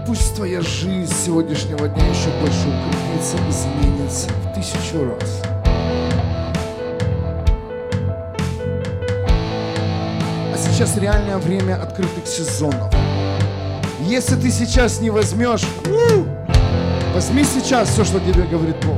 Пусть 0.08 0.34
твоя 0.34 0.60
жизнь 0.60 1.14
сегодняшнего 1.24 1.86
дня 1.86 2.04
еще 2.08 2.30
больше 2.40 2.66
укрепится, 2.66 3.36
изменится 3.48 4.28
в 4.30 4.54
тысячу 4.56 5.04
раз. 5.04 5.42
А 10.52 10.56
сейчас 10.56 10.96
реальное 10.96 11.38
время 11.38 11.80
открытых 11.80 12.26
сезонов. 12.26 12.92
Если 14.08 14.36
ты 14.36 14.50
сейчас 14.50 15.02
не 15.02 15.10
возьмешь, 15.10 15.60
возьми 17.12 17.44
сейчас 17.44 17.90
все, 17.90 18.04
что 18.04 18.18
тебе 18.18 18.44
говорит 18.44 18.76
Бог. 18.86 18.96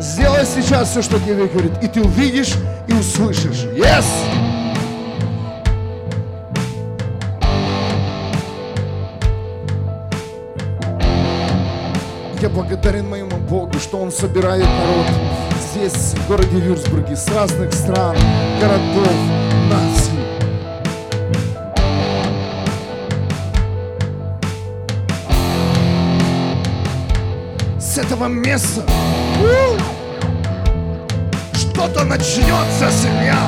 Сделай 0.00 0.44
сейчас 0.44 0.90
все, 0.90 1.00
что 1.00 1.20
тебе 1.20 1.46
говорит, 1.46 1.70
и 1.80 1.86
ты 1.86 2.02
увидишь 2.02 2.54
и 2.88 2.92
услышишь. 2.92 3.66
Yes! 3.72 4.04
Я 12.42 12.48
благодарен 12.48 13.08
моему 13.08 13.36
Богу, 13.48 13.78
что 13.78 13.98
Он 13.98 14.10
собирает 14.10 14.64
народ 14.64 15.06
здесь, 15.70 16.14
в 16.16 16.26
городе 16.26 16.58
Вюрцбурге, 16.58 17.14
с 17.14 17.28
разных 17.28 17.72
стран, 17.72 18.16
городов, 18.60 19.14
наций. 19.70 20.39
Этого 28.20 28.28
места 28.28 28.82
что-то 31.54 32.04
начнется, 32.04 32.90
семья. 32.90 33.38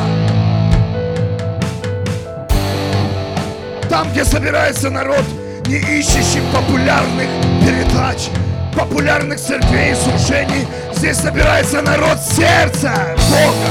Там, 3.91 4.11
где 4.13 4.25
собирается 4.25 4.89
народ, 4.89 5.25
не 5.67 5.77
ищущий 5.77 6.41
популярных 6.55 7.29
передач, 7.61 8.29
популярных 8.75 9.39
церквей 9.39 9.93
и 9.93 9.95
служений, 9.95 10.67
здесь 10.95 11.19
собирается 11.19 11.83
народ 11.83 12.19
сердца 12.19 13.15
Бога. 13.31 13.69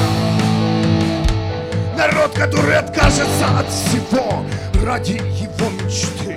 Народ, 1.97 2.32
который 2.34 2.78
откажется 2.78 3.60
от 3.60 3.68
всего 3.68 4.43
ради 4.86 5.14
его 5.14 5.70
мечты. 5.84 6.31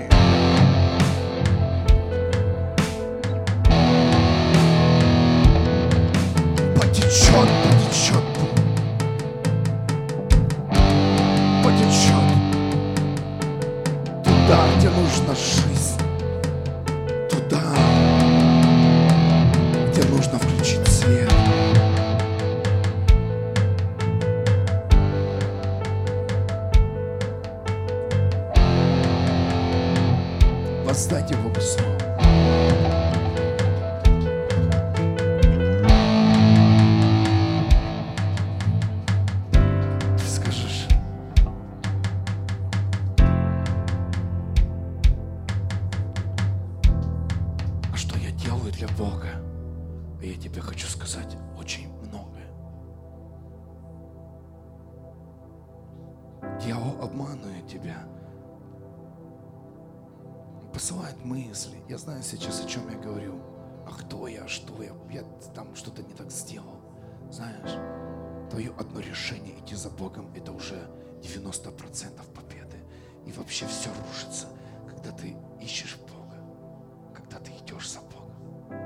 Идешь 77.85 77.90
за 77.90 78.01
Богом, 78.01 78.78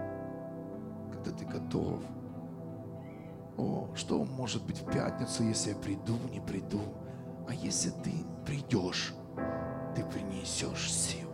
когда 1.12 1.30
ты 1.30 1.44
готов. 1.44 2.02
О, 3.56 3.88
что 3.94 4.24
может 4.24 4.64
быть 4.64 4.80
в 4.80 4.90
пятницу, 4.90 5.42
если 5.42 5.70
я 5.70 5.76
приду, 5.76 6.16
не 6.30 6.40
приду? 6.40 6.80
А 7.48 7.54
если 7.54 7.90
ты 7.90 8.12
придешь, 8.46 9.14
ты 9.96 10.04
принесешь 10.04 10.92
силу. 10.92 11.32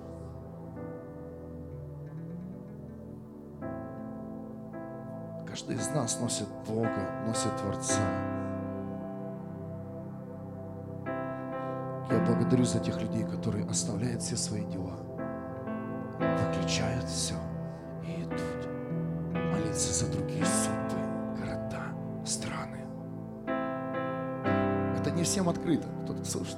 Каждый 5.46 5.76
из 5.76 5.88
нас 5.90 6.18
носит 6.20 6.48
Бога, 6.66 7.24
носит 7.26 7.54
Творца. 7.56 8.00
Я 12.10 12.20
благодарю 12.26 12.64
за 12.64 12.80
тех 12.80 13.00
людей, 13.00 13.24
которые 13.24 13.66
оставляют 13.66 14.22
все 14.22 14.36
свои 14.36 14.64
дела, 14.66 14.96
выключают 16.18 17.04
все 17.04 17.34
молиться 19.74 19.92
за 19.92 20.12
другие 20.12 20.44
судьбы, 20.44 21.00
города, 21.36 21.82
страны. 22.24 22.86
Это 24.98 25.10
не 25.10 25.24
всем 25.24 25.48
открыто, 25.48 25.86
кто-то 26.04 26.24
слышит. 26.24 26.56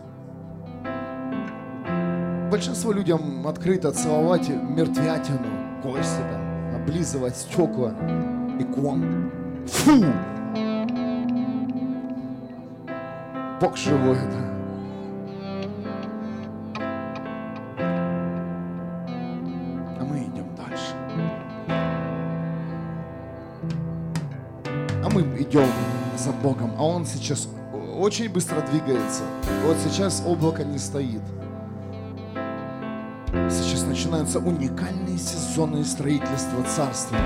Большинство 2.50 2.92
людям 2.92 3.46
открыто 3.46 3.90
целовать 3.90 4.48
мертвятину, 4.48 5.80
кости 5.82 6.20
там, 6.30 6.82
облизывать 6.82 7.36
стекла 7.36 7.94
икон. 8.60 9.30
Фу! 9.66 10.04
Бог 13.60 13.76
живой, 13.76 14.18
да. 14.30 14.55
Сейчас 27.06 27.48
очень 27.98 28.28
быстро 28.28 28.60
двигается. 28.60 29.22
Вот 29.64 29.76
сейчас 29.78 30.22
облако 30.26 30.64
не 30.64 30.78
стоит. 30.78 31.22
Сейчас 33.48 33.82
начинаются 33.84 34.38
уникальные 34.38 35.18
сезоны 35.18 35.84
строительства 35.84 36.62
царства, 36.64 37.16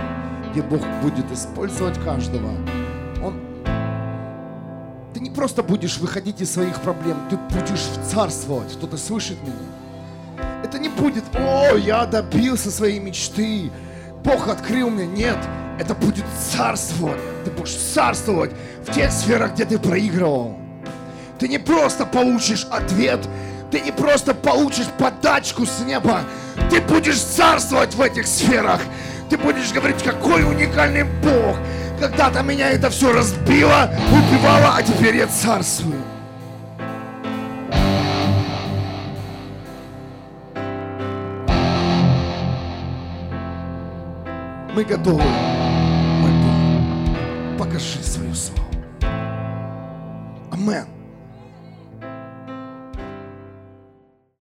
где 0.50 0.62
Бог 0.62 0.80
будет 1.02 1.30
использовать 1.32 1.98
каждого. 2.04 2.50
Он... 3.22 3.40
Ты 5.14 5.20
не 5.20 5.30
просто 5.30 5.62
будешь 5.62 5.98
выходить 5.98 6.40
из 6.40 6.52
своих 6.52 6.80
проблем, 6.80 7.16
ты 7.30 7.36
будешь 7.36 7.86
царствовать. 8.06 8.72
Кто-то 8.76 8.96
слышит 8.96 9.40
меня? 9.42 10.44
Это 10.64 10.78
не 10.78 10.88
будет, 10.88 11.24
о, 11.34 11.76
я 11.76 12.06
добился 12.06 12.70
своей 12.70 13.00
мечты, 13.00 13.70
Бог 14.24 14.48
открыл 14.48 14.90
мне. 14.90 15.06
Нет, 15.06 15.38
это 15.78 15.94
будет 15.94 16.24
царствование. 16.52 17.29
Ты 17.44 17.50
будешь 17.50 17.74
царствовать 17.74 18.52
в 18.86 18.92
тех 18.92 19.10
сферах, 19.12 19.54
где 19.54 19.64
ты 19.64 19.78
проигрывал. 19.78 20.56
Ты 21.38 21.48
не 21.48 21.58
просто 21.58 22.04
получишь 22.04 22.66
ответ, 22.70 23.20
ты 23.70 23.80
не 23.80 23.92
просто 23.92 24.34
получишь 24.34 24.88
подачку 24.98 25.64
с 25.64 25.80
неба, 25.80 26.20
ты 26.70 26.80
будешь 26.80 27.20
царствовать 27.20 27.94
в 27.94 28.02
этих 28.02 28.26
сферах. 28.26 28.80
Ты 29.30 29.38
будешь 29.38 29.72
говорить, 29.72 30.02
какой 30.02 30.42
уникальный 30.42 31.04
Бог. 31.04 31.56
Когда-то 32.00 32.42
меня 32.42 32.70
это 32.70 32.90
все 32.90 33.12
разбило, 33.12 33.90
убивало, 34.10 34.74
а 34.76 34.82
теперь 34.82 35.16
я 35.16 35.28
царствую. 35.28 36.02
Мы 44.74 44.84
готовы, 44.84 45.22